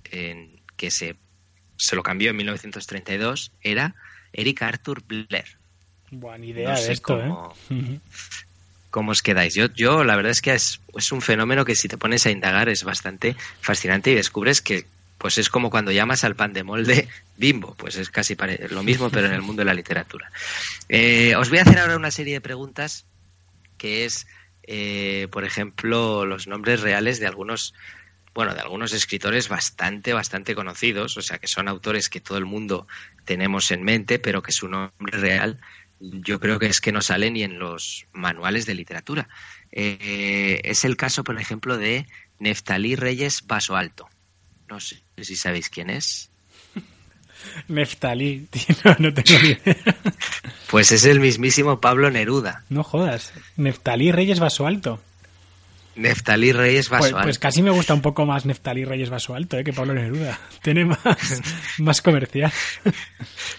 [0.05, 1.19] en- que se,
[1.77, 3.95] se lo cambió en 1932, era
[4.33, 5.60] Eric Arthur Blair.
[6.11, 8.01] Buah, ni idea No de sé esto, cómo- ¿eh?
[8.91, 9.55] ¿Cómo os quedáis?
[9.55, 12.31] Yo, yo la verdad es que es, es un fenómeno que si te pones a
[12.33, 14.85] indagar es bastante fascinante y descubres que
[15.17, 18.37] pues es como cuando llamas al pan de molde bimbo, pues es casi
[18.71, 20.31] lo mismo pero en el mundo de la literatura.
[20.89, 23.05] Eh, os voy a hacer ahora una serie de preguntas
[23.79, 24.27] que es,
[24.65, 27.75] eh, por ejemplo, los nombres reales de algunos,
[28.35, 32.45] bueno, de algunos escritores bastante, bastante conocidos, o sea, que son autores que todo el
[32.45, 32.89] mundo
[33.25, 35.61] tenemos en mente, pero que su nombre real
[36.01, 39.29] yo creo que es que no sale ni en los manuales de literatura.
[39.71, 42.07] Eh, es el caso, por ejemplo, de
[42.39, 44.09] Neftalí Reyes Vaso Alto.
[44.69, 46.31] No sé si sabéis quién es.
[47.69, 49.77] Neftalí, tío, no, tengo ni idea.
[50.71, 52.65] Pues es el mismísimo Pablo Neruda.
[52.69, 53.33] No jodas.
[53.57, 55.03] Neftalí Reyes Vaso Alto.
[56.01, 57.25] Neftalí Reyes Vaso Pues, Alto.
[57.25, 59.65] pues casi me gusta un poco más Neftalí Reyes Vaso Alto ¿eh?
[59.65, 60.39] que Pablo Neruda.
[60.63, 60.99] Tiene más,
[61.79, 62.53] más comercial.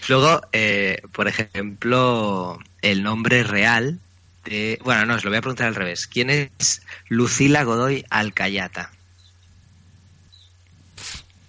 [0.08, 4.00] Luego, eh, por ejemplo, el nombre real
[4.44, 4.78] de...
[4.82, 6.06] Bueno, no, os lo voy a preguntar al revés.
[6.06, 8.90] ¿Quién es Lucila Godoy Alcayata?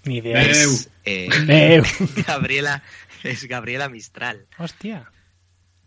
[0.05, 0.41] Ni idea.
[0.41, 1.83] Es, eh, Meu.
[2.27, 2.83] Gabriela,
[3.23, 4.45] es Gabriela Mistral.
[4.57, 5.09] Hostia.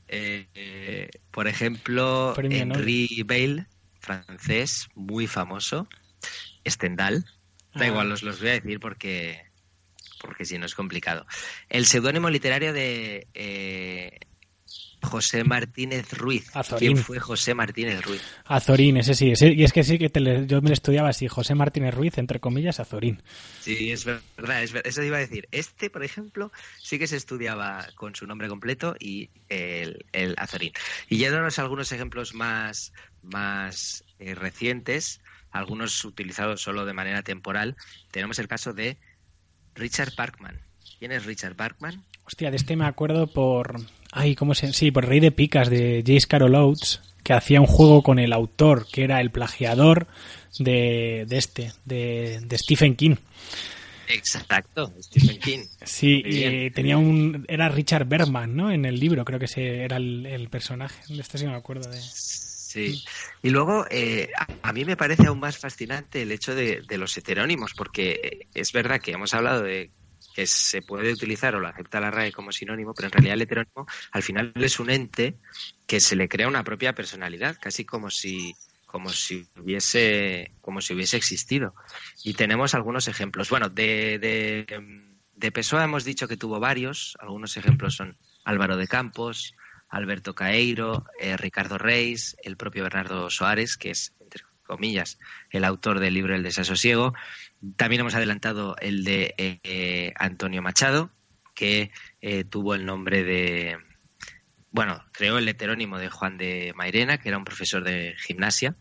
[0.08, 3.66] Eh, eh, por ejemplo, Premio Henri Bale,
[4.06, 5.88] francés, muy famoso.
[6.66, 7.24] Stendhal.
[7.74, 7.88] Da Ah.
[7.88, 9.42] igual, os los voy a decir porque,
[10.20, 11.26] porque si no es complicado.
[11.68, 14.18] El seudónimo literario de eh,
[15.06, 16.54] José Martínez Ruiz.
[16.54, 16.92] Azorín.
[16.92, 18.20] ¿Quién fue José Martínez Ruiz?
[18.44, 19.30] Azorín, ese sí.
[19.30, 21.28] ese- y es que sí que te le- yo me lo estudiaba así.
[21.28, 23.22] José Martínez Ruiz, entre comillas, Azorín.
[23.60, 25.48] Sí, es verdad, es ver- eso iba a decir.
[25.52, 26.52] Este, por ejemplo,
[26.82, 30.72] sí que se estudiaba con su nombre completo y el, el Azorín.
[31.08, 32.92] Y yéndonos a algunos ejemplos más,
[33.22, 35.20] más eh, recientes,
[35.50, 37.76] algunos utilizados solo de manera temporal,
[38.10, 38.98] tenemos el caso de
[39.74, 40.60] Richard Parkman.
[40.98, 42.04] ¿Quién es Richard Parkman?
[42.24, 43.80] Hostia, de este me acuerdo por...
[44.12, 44.72] Ay, ¿cómo se...?
[44.72, 48.32] Sí, por Rey de Picas de Jace Carol Oates, que hacía un juego con el
[48.32, 50.06] autor, que era el plagiador
[50.58, 53.16] de, de este, de, de Stephen King.
[54.08, 55.64] Exacto, Stephen King.
[55.84, 57.44] Sí, y tenía un...
[57.48, 58.70] Era Richard Bergman, ¿no?
[58.70, 61.02] En el libro, creo que ese era el, el personaje.
[61.12, 62.00] De este sí me acuerdo de...
[62.00, 63.02] Sí.
[63.42, 66.98] Y luego, eh, a, a mí me parece aún más fascinante el hecho de, de
[66.98, 69.90] los heterónimos, porque eh, es verdad que hemos hablado de
[70.36, 73.42] que se puede utilizar o lo acepta la RAE como sinónimo, pero en realidad el
[73.42, 75.38] heterónimo al final es un ente
[75.86, 78.54] que se le crea una propia personalidad, casi como si
[78.84, 81.74] como si hubiese como si hubiese existido.
[82.22, 83.48] Y tenemos algunos ejemplos.
[83.48, 84.66] Bueno, de, de,
[85.34, 87.16] de hemos dicho que tuvo varios.
[87.18, 89.54] Algunos ejemplos son Álvaro de Campos,
[89.88, 94.12] Alberto Caeiro, eh, Ricardo Reis, el propio Bernardo Soares, que es,
[94.66, 95.18] comillas,
[95.50, 97.14] el autor del libro El desasosiego.
[97.76, 101.10] También hemos adelantado el de eh, Antonio Machado,
[101.54, 101.90] que
[102.20, 103.78] eh, tuvo el nombre de,
[104.70, 108.76] bueno, creó el heterónimo de Juan de Mairena, que era un profesor de gimnasia,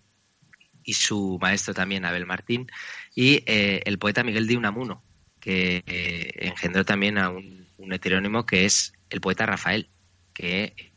[0.83, 2.67] y su maestro también, Abel Martín,
[3.15, 5.03] y eh, el poeta Miguel de Unamuno,
[5.39, 5.83] que
[6.37, 9.89] engendró también a un, un heterónimo que es el poeta Rafael,
[10.33, 10.91] que,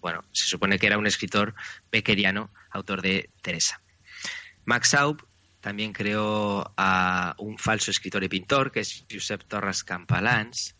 [0.00, 1.54] bueno, se supone que era un escritor
[1.90, 3.82] bequeriano, autor de Teresa.
[4.68, 5.26] Max Aub
[5.62, 10.76] también creó a un falso escritor y pintor, que es Josep Torres Campalans.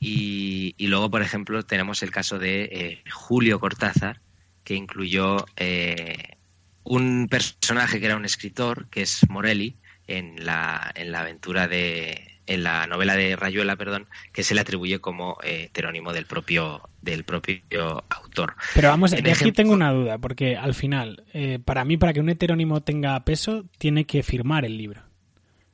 [0.00, 4.22] Y, y luego, por ejemplo, tenemos el caso de eh, Julio Cortázar,
[4.64, 6.38] que incluyó eh,
[6.82, 9.76] un personaje que era un escritor, que es Morelli,
[10.06, 14.60] en la, en la aventura de en la novela de Rayuela, perdón, que se le
[14.60, 17.62] atribuye como eh, heterónimo del propio del propio
[18.10, 18.56] autor.
[18.74, 22.12] Pero vamos, En de aquí tengo una duda, porque al final, eh, para mí, para
[22.12, 25.02] que un heterónimo tenga peso, tiene que firmar el libro.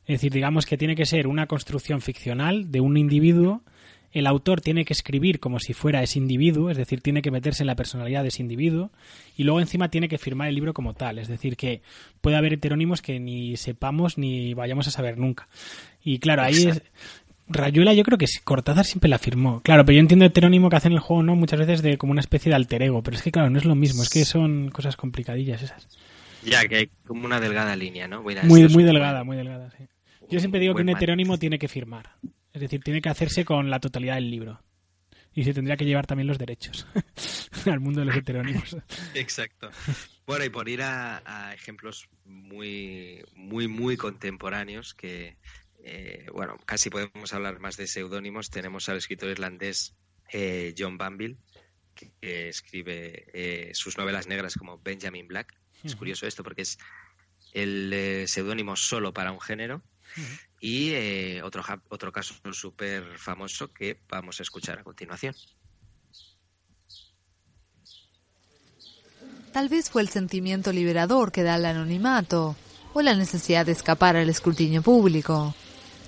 [0.04, 3.62] Es decir, digamos que tiene que ser una construcción ficcional de un individuo.
[4.18, 7.62] El autor tiene que escribir como si fuera ese individuo, es decir, tiene que meterse
[7.62, 8.90] en la personalidad de ese individuo.
[9.36, 11.18] Y luego encima tiene que firmar el libro como tal.
[11.18, 11.82] Es decir, que
[12.20, 15.48] puede haber heterónimos que ni sepamos ni vayamos a saber nunca.
[16.02, 16.82] Y claro, ahí es,
[17.48, 19.60] Rayuela yo creo que Cortázar siempre la firmó.
[19.62, 21.36] Claro, pero yo entiendo el heterónimo que hacen en el juego, ¿no?
[21.36, 23.02] Muchas veces de como una especie de alter ego.
[23.02, 25.88] Pero es que claro, no es lo mismo, es que son cosas complicadillas esas.
[26.42, 28.22] Ya que hay como una delgada línea, ¿no?
[28.22, 29.84] Muy, muy delgada, muy delgada, sí.
[30.28, 32.10] Yo siempre digo que un heterónimo tiene que firmar.
[32.56, 34.62] Es decir, tiene que hacerse con la totalidad del libro.
[35.34, 36.86] Y se tendría que llevar también los derechos
[37.66, 38.78] al mundo de los heterónimos.
[39.14, 39.70] Exacto.
[40.26, 45.36] Bueno, y por ir a, a ejemplos muy, muy, muy contemporáneos que,
[45.84, 48.48] eh, bueno, casi podemos hablar más de seudónimos.
[48.48, 49.94] Tenemos al escritor irlandés
[50.32, 51.36] eh, John Banville,
[51.94, 55.54] que, que escribe eh, sus novelas negras como Benjamin Black.
[55.84, 56.78] Es curioso esto porque es
[57.52, 59.82] el eh, seudónimo solo para un género.
[60.60, 65.34] Y eh, otro, otro caso súper famoso que vamos a escuchar a continuación.
[69.52, 72.56] Tal vez fue el sentimiento liberador que da el anonimato
[72.92, 75.54] o la necesidad de escapar al escrutinio público.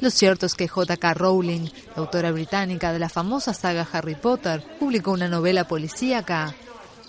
[0.01, 1.15] Lo cierto es que J.K.
[1.15, 6.55] Rowling, autora británica de la famosa saga Harry Potter, publicó una novela policíaca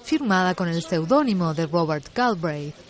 [0.03, 2.88] firmada con el seudónimo de Robert Galbraith.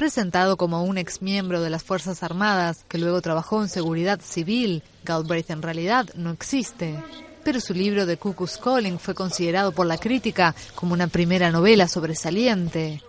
[0.00, 5.50] Presentado como un exmiembro de las Fuerzas Armadas que luego trabajó en seguridad civil, Galbraith
[5.50, 6.98] en realidad no existe.
[7.44, 11.86] Pero su libro de Cuckoo's Calling fue considerado por la crítica como una primera novela
[11.86, 13.02] sobresaliente.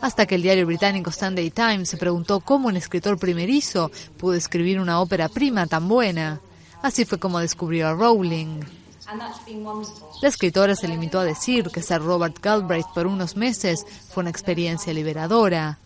[0.00, 4.78] Hasta que el diario británico Sunday Times se preguntó cómo un escritor primerizo pudo escribir
[4.78, 6.40] una ópera prima tan buena.
[6.82, 8.60] Así fue como descubrió a Rowling.
[10.22, 14.30] La escritora se limitó a decir que ser Robert Galbraith por unos meses fue una
[14.30, 15.78] experiencia liberadora.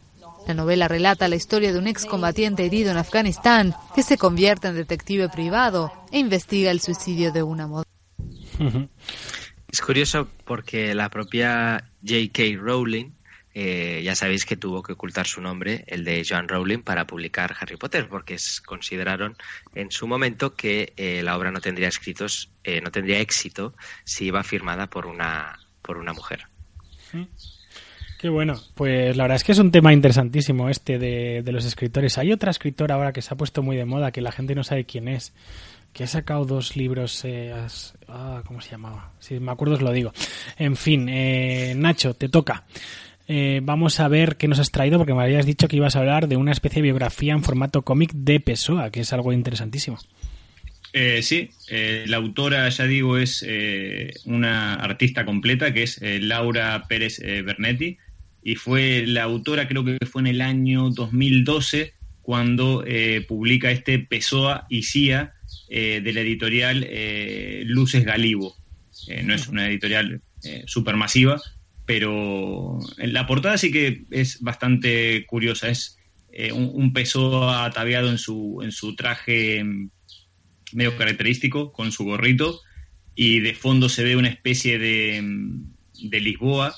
[0.47, 4.77] La novela relata la historia de un excombatiente herido en Afganistán que se convierte en
[4.77, 7.87] detective privado e investiga el suicidio de una modelo.
[9.69, 12.57] Es curioso porque la propia J.K.
[12.59, 13.11] Rowling,
[13.59, 17.57] eh, ya sabéis que tuvo que ocultar su nombre, el de Joan Rowling, para publicar
[17.59, 19.35] Harry Potter, porque consideraron
[19.75, 23.73] en su momento que eh, la obra no tendría escritos, eh, no tendría éxito
[24.05, 26.43] si iba firmada por una por una mujer.
[28.19, 28.61] Qué bueno.
[28.75, 32.19] Pues la verdad es que es un tema interesantísimo este de, los escritores.
[32.19, 34.65] Hay otra escritora ahora que se ha puesto muy de moda, que la gente no
[34.65, 35.33] sabe quién es,
[35.95, 37.25] que ha sacado dos libros.
[37.25, 37.55] eh,
[38.09, 39.13] ah, ¿Cómo se llamaba?
[39.19, 40.13] Si me acuerdo os lo digo.
[40.59, 42.65] En fin, eh, Nacho, te toca.
[43.29, 46.01] Eh, vamos a ver qué nos has traído, porque me habías dicho que ibas a
[46.01, 49.99] hablar de una especie de biografía en formato cómic de Pessoa, que es algo interesantísimo.
[50.99, 56.85] Eh, sí, eh, la autora, ya digo, es eh, una artista completa, que es Laura
[56.89, 57.99] Pérez Bernetti,
[58.43, 61.93] y fue la autora, creo que fue en el año 2012,
[62.23, 62.83] cuando
[63.29, 65.35] publica este Pessoa y Cia
[65.69, 66.89] de la editorial
[67.67, 68.57] Luces Galibo.
[69.23, 70.23] No es una editorial
[70.65, 71.41] supermasiva,
[71.87, 75.69] pero en la portada sí que es bastante curiosa.
[75.71, 75.97] Es
[76.29, 79.91] eh, un, un Pessoa ataviado en su, en su traje mm,
[80.73, 82.61] medio característico, con su gorrito,
[83.15, 86.75] y de fondo se ve una especie de, mm, de Lisboa,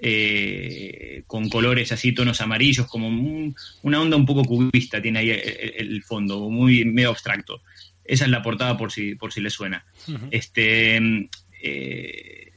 [0.00, 5.30] eh, con colores así, tonos amarillos, como un- una onda un poco cubista tiene ahí
[5.30, 7.62] el, el- fondo, muy medio abstracto.
[8.04, 9.84] Esa es la portada por si, por si le suena.
[10.30, 11.28] Este, mm,
[11.62, 12.47] eh,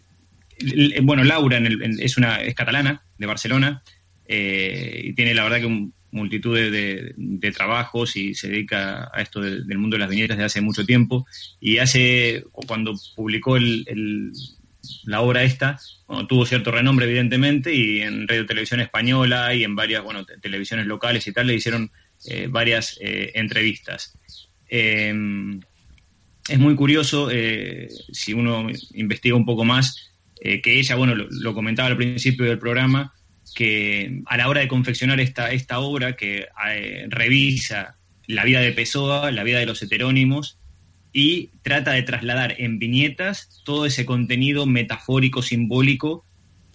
[1.04, 3.84] bueno, Laura en el- en- es, una, es catalana, de Barcelona,
[4.28, 7.14] eh, y tiene la verdad que un- multitud de,
[7.54, 10.86] trabajos y se dedica a esto de- del mundo de las viñetas desde hace mucho
[10.86, 11.26] tiempo.
[11.62, 14.32] Y hace, cuando publicó el-
[15.06, 19.76] la obra esta, bueno, tuvo cierto renombre evidentemente y en Radio Televisión Española y en
[19.76, 21.92] varias bueno, te- televisiones locales y tal le hicieron
[22.26, 24.18] eh, varias eh, entrevistas.
[24.70, 25.14] Eh,
[26.50, 30.11] es muy curioso, eh, si uno investiga un poco más,
[30.44, 33.14] eh, que ella, bueno, lo, comentaba al principio del programa,
[33.54, 38.72] que a la hora de confeccionar esta, esta obra que eh, revisa la vida de
[38.72, 40.58] Pessoa, la vida de los heterónimos,
[41.14, 46.26] y trata de trasladar en viñetas todo ese contenido metafórico, simbólico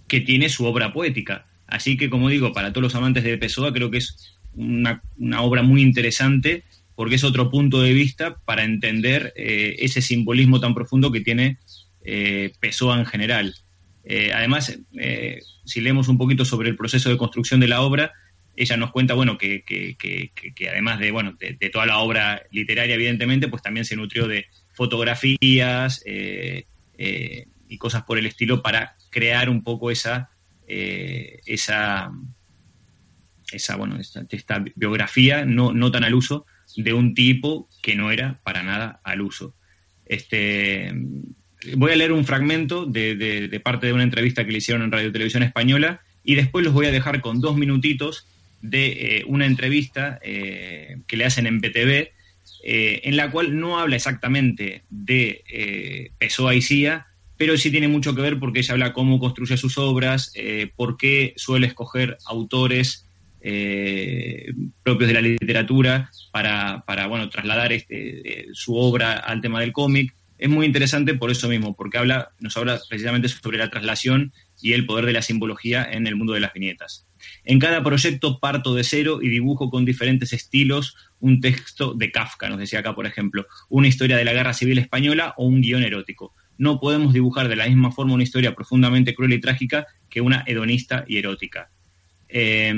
[0.06, 1.46] que tiene su obra poética.
[1.66, 5.42] Así que, como digo, para todos los amantes de Pessoa creo que es una, una
[5.42, 6.62] obra muy interesante
[6.94, 11.58] porque es otro punto de vista para entender eh, ese simbolismo tan profundo que tiene
[12.06, 13.54] eh, Pessoa en general.
[14.04, 18.12] Eh, además, eh, si leemos un poquito sobre el proceso de construcción de la obra,
[18.54, 19.64] ella nos cuenta, bueno, que,
[20.70, 26.02] además de, bueno, de, toda la obra literaria, evidentemente, pues también se nutrió de fotografías
[26.06, 26.64] eh,
[27.68, 30.30] y cosas por el estilo para crear un poco esa,
[30.66, 32.10] esa,
[33.52, 36.46] esa, bueno, esta, esta biografía no, no tan al uso
[36.76, 39.54] de un tipo que no era para nada al uso.
[40.06, 40.94] Este,
[41.76, 45.12] voy a leer un fragmento de, parte de una entrevista que le hicieron en Radio
[45.12, 48.26] Televisión Española y después los voy a dejar con dos minutitos
[48.62, 52.10] de eh, una entrevista eh, que le hacen en BTV,
[52.64, 57.06] eh, en la cual no habla exactamente de Pessoa y Cia,
[57.36, 60.32] pero sí tiene mucho que ver porque ella habla cómo construye sus obras,
[60.74, 63.04] por qué suele escoger autores
[64.82, 70.15] propios de la literatura para, para bueno, trasladar este, su obra al tema del cómic.
[70.38, 74.72] Es muy interesante por eso mismo, porque habla, nos habla precisamente sobre la traslación y
[74.72, 77.06] el poder de la simbología en el mundo de las viñetas.
[77.44, 82.48] En cada proyecto parto de cero y dibujo con diferentes estilos un texto de Kafka,
[82.48, 85.82] nos decía acá, por ejemplo, una historia de la guerra civil española o un guion
[85.82, 86.34] erótico.
[86.58, 90.44] No podemos dibujar de la misma forma una historia profundamente cruel y trágica que una
[90.46, 91.70] hedonista y erótica.
[92.28, 92.74] Eh,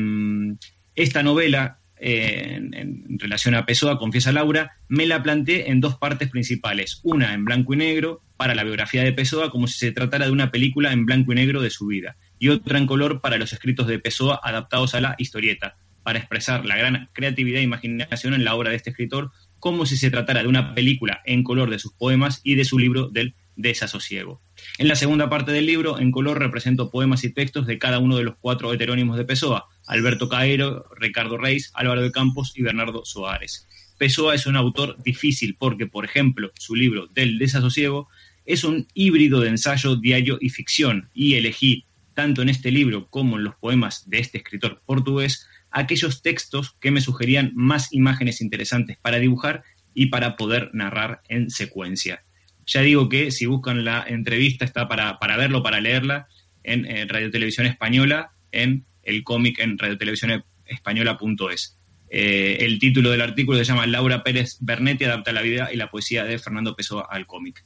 [0.95, 5.97] esta novela, eh, en, en, relación a Pessoa, confiesa Laura, me la planteé en dos
[5.97, 7.01] partes principales.
[7.03, 10.33] Una en blanco y negro, para la biografía de Pessoa, como si se tratara de
[10.33, 13.53] una película en blanco y negro de su vida y otra en color para los
[13.53, 18.45] escritos de Pessoa adaptados a la historieta, para expresar la gran creatividad e imaginación en
[18.45, 21.81] la obra de este escritor, como si se tratara de una película en color de
[21.81, 24.41] sus poemas y de su libro del desasosiego.
[24.79, 28.17] En la segunda parte del libro, en color, represento poemas y textos de cada uno
[28.17, 33.05] de los cuatro heterónimos de Pessoa, Alberto Caero, Ricardo Reis, Álvaro de Campos y Bernardo
[33.05, 33.67] Soares.
[33.99, 38.09] Pessoa es un autor difícil porque, por ejemplo, su libro del desasosiego
[38.45, 41.85] es un híbrido de ensayo, diario y ficción, y elegí
[42.15, 46.91] tanto en este libro como en los poemas de este escritor portugués, aquellos textos que
[46.91, 52.25] me sugerían más imágenes interesantes para dibujar y para poder narrar en secuencia.
[52.67, 56.29] Ya digo que si buscan la entrevista está para, para verlo, para leerla
[56.63, 61.79] en, en Radio Televisión Española, en el cómic en radiotelevisiónespañola.es.
[62.11, 65.91] Eh, el título del artículo se llama Laura Pérez Bernetti adapta la vida y la
[65.91, 67.65] poesía de Fernando Pessoa al cómic.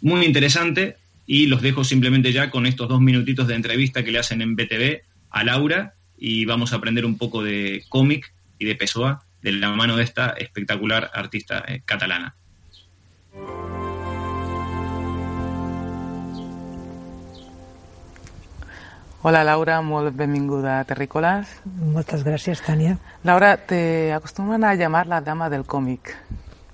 [0.00, 0.96] Muy interesante,
[1.26, 4.56] y los dejo simplemente ya con estos dos minutitos de entrevista que le hacen en
[4.56, 9.52] BTV a Laura y vamos a aprender un poco de cómic y de Pessoa de
[9.52, 12.34] la mano de esta espectacular artista eh, catalana.
[19.24, 21.46] Hola Laura, molt benvinguda a Terrícolas.
[21.94, 22.96] Moltes gràcies, Tània.
[23.22, 26.10] Laura, te acostumbran a llamar la dama del cómic.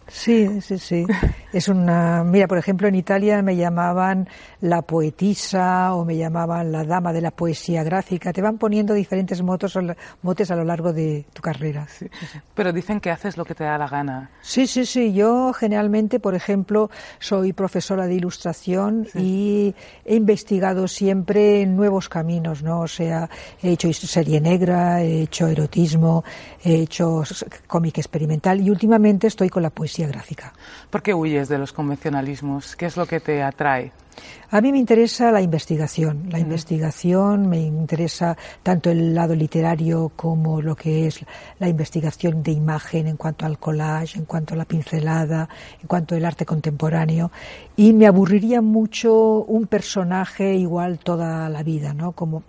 [0.09, 1.05] Sí, sí, sí.
[1.53, 2.25] Es una.
[2.25, 4.29] Mira, por ejemplo, en Italia me llamaban
[4.61, 8.33] la poetisa o me llamaban la dama de la poesía gráfica.
[8.33, 9.79] Te van poniendo diferentes motos,
[10.23, 11.87] motes a lo largo de tu carrera.
[11.89, 12.07] Sí.
[12.55, 14.31] Pero dicen que haces lo que te da la gana.
[14.41, 15.13] Sí, sí, sí.
[15.13, 19.19] Yo generalmente, por ejemplo, soy profesora de ilustración sí.
[19.19, 22.81] y he investigado siempre nuevos caminos, ¿no?
[22.81, 23.29] O sea,
[23.63, 26.25] he hecho serie negra, he hecho erotismo,
[26.63, 27.23] he hecho
[27.67, 30.53] cómic experimental y últimamente estoy con la poesía gráfica.
[30.91, 32.77] ¿Por qué huyes de los convencionalismos?
[32.77, 33.93] ¿Qué es lo que te atrae?
[34.51, 36.29] A mí me interesa la investigación.
[36.31, 36.43] La mm.
[36.43, 41.25] investigación me interesa tanto el lado literario como lo que es
[41.61, 45.49] la investigación de imagen en cuanto al collage, en cuanto a la pincelada,
[45.81, 47.31] en cuanto al arte contemporáneo.
[47.77, 52.13] Y me aburriría mucho un personaje igual toda la vida, ¿no?
[52.13, 52.43] Como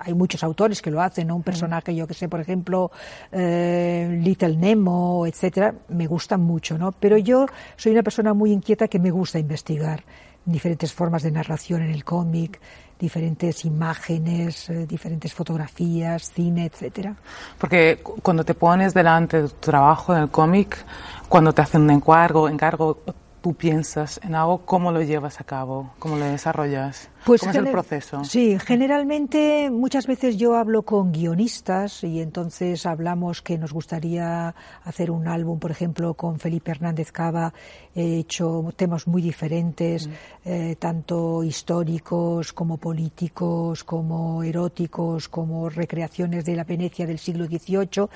[0.00, 1.36] hay muchos autores que lo hacen, ¿no?
[1.36, 2.90] Un personaje, yo que sé, por ejemplo,
[3.32, 6.92] eh, Little Nemo, etcétera, me gustan mucho, ¿no?
[6.92, 7.46] Pero yo
[7.76, 10.04] soy una persona muy inquieta que me gusta investigar
[10.44, 12.60] diferentes formas de narración en el cómic,
[12.98, 17.14] diferentes imágenes, eh, diferentes fotografías, cine, etcétera.
[17.58, 20.84] Porque cuando te pones delante de tu trabajo en el cómic,
[21.28, 22.98] cuando te hacen un encargo, encargo,
[23.40, 25.92] tú piensas en algo, ¿cómo lo llevas a cabo?
[25.98, 27.08] ¿Cómo lo desarrollas?
[27.24, 28.22] Pues ¿Cómo es el proceso?
[28.24, 35.10] Sí, generalmente muchas veces yo hablo con guionistas y entonces hablamos que nos gustaría hacer
[35.10, 37.54] un álbum, por ejemplo, con Felipe Hernández Cava.
[37.94, 40.12] He hecho temas muy diferentes, mm.
[40.44, 48.08] eh, tanto históricos como políticos, como eróticos, como recreaciones de la Venecia del siglo XVIII.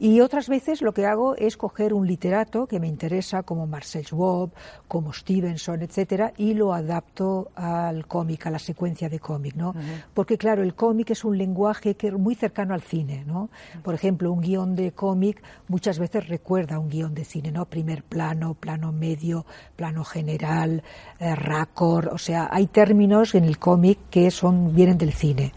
[0.00, 4.04] Y otras veces lo que hago es coger un literato que me interesa, como Marcel
[4.04, 4.50] Schwab
[4.86, 9.74] como Stevenson, etcétera, y lo adapto al cómic, a la secuencia de cómic, ¿no?
[10.14, 13.50] Porque claro, el cómic es un lenguaje que es muy cercano al cine, ¿no?
[13.82, 17.64] Por ejemplo, un guion de cómic muchas veces recuerda a un guion de cine, ¿no?
[17.66, 19.46] Primer plano, plano medio,
[19.76, 20.82] plano general,
[21.18, 25.52] eh, raccord, o sea, hay términos en el cómic que son vienen del cine.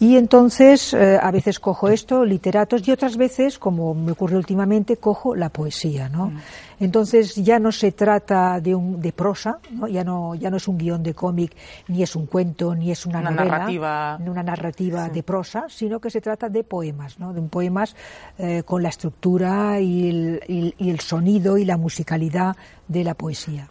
[0.00, 4.96] Y entonces eh, a veces cojo esto, literatos, y otras veces, como me ocurre últimamente,
[4.98, 6.30] cojo la poesía, ¿no?
[6.78, 9.88] Entonces ya no se trata de, un, de prosa, ¿no?
[9.88, 11.52] Ya, no, ya no es un guion de cómic,
[11.88, 14.18] ni es un cuento, ni es una, Una novela, narrativa.
[14.20, 17.32] ni una narrativa de prosa, sino que se trata de poemas, ¿no?
[17.32, 17.96] De un poemas
[18.38, 22.54] eh, con la estructura y el, y- y el sonido y la musicalidad
[22.86, 23.68] de la poesía.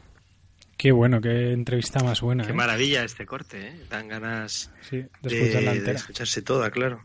[0.77, 2.45] Qué bueno, qué entrevista más buena.
[2.45, 2.55] Qué ¿eh?
[2.55, 3.73] maravilla este corte, ¿eh?
[3.89, 5.97] Dan ganas de de, escucharla de entera.
[5.97, 7.03] escucharse toda, claro.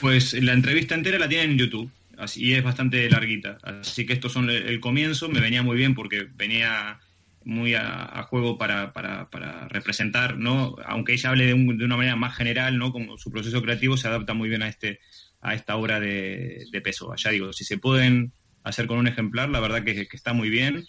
[0.00, 1.90] Pues la entrevista entera la tienen en YouTube.
[2.18, 3.58] Así, y es bastante larguita.
[3.62, 5.28] Así que estos son el, el comienzo.
[5.28, 6.98] Me venía muy bien porque venía
[7.44, 10.76] muy a, a juego para, para, para representar, ¿no?
[10.84, 12.92] Aunque ella hable de, un- de una manera más general, ¿no?
[12.92, 14.98] Como su proceso creativo se adapta muy bien a este
[15.40, 17.16] a esta obra de, de Pessoa.
[17.16, 18.32] Ya digo, si se pueden
[18.62, 20.84] hacer con un ejemplar, la verdad que, que está muy bien.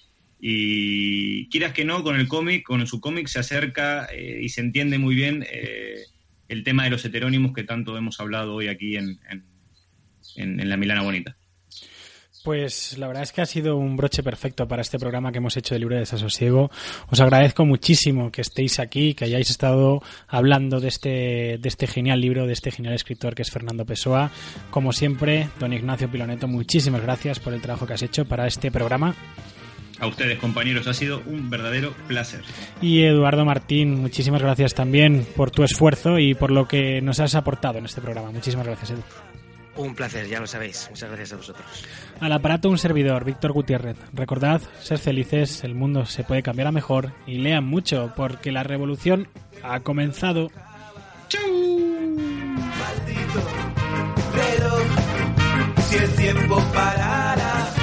[0.45, 4.59] Y quieras que no, con el cómic, con su cómic se acerca eh, y se
[4.59, 5.99] entiende muy bien eh,
[6.49, 9.21] el tema de los heterónimos que tanto hemos hablado hoy aquí en,
[10.35, 11.37] en, La Milana Bonita.
[12.43, 15.55] Pues la verdad es que ha sido un broche perfecto para este programa que hemos
[15.55, 16.69] hecho de Libre Desasosiego.
[17.07, 22.19] Os agradezco muchísimo que estéis aquí, que hayáis estado hablando de este, de este genial
[22.19, 24.29] libro, de este genial escritor que es Fernando Pessoa.
[24.71, 28.71] Como siempre, don Ignacio Piloneto, muchísimas gracias por el trabajo que has hecho para este
[28.71, 29.15] programa.
[30.03, 32.41] A ustedes, compañeros, ha sido un verdadero placer.
[32.81, 37.35] Y Eduardo Martín, muchísimas gracias también por tu esfuerzo y por lo que nos has
[37.35, 38.29] aportado en este programa.
[38.29, 39.01] Muchísimas gracias, Edu.
[39.77, 40.87] Un placer, ya lo sabéis.
[40.89, 41.65] Muchas gracias a vosotros.
[42.19, 43.95] Al aparato un servidor, Víctor Gutiérrez.
[44.11, 48.63] Recordad, ser felices, el mundo se puede cambiar a mejor y lean mucho porque la
[48.63, 49.29] revolución
[49.63, 50.51] ha comenzado.
[54.35, 54.83] reloj,
[55.87, 57.82] si el tiempo parara.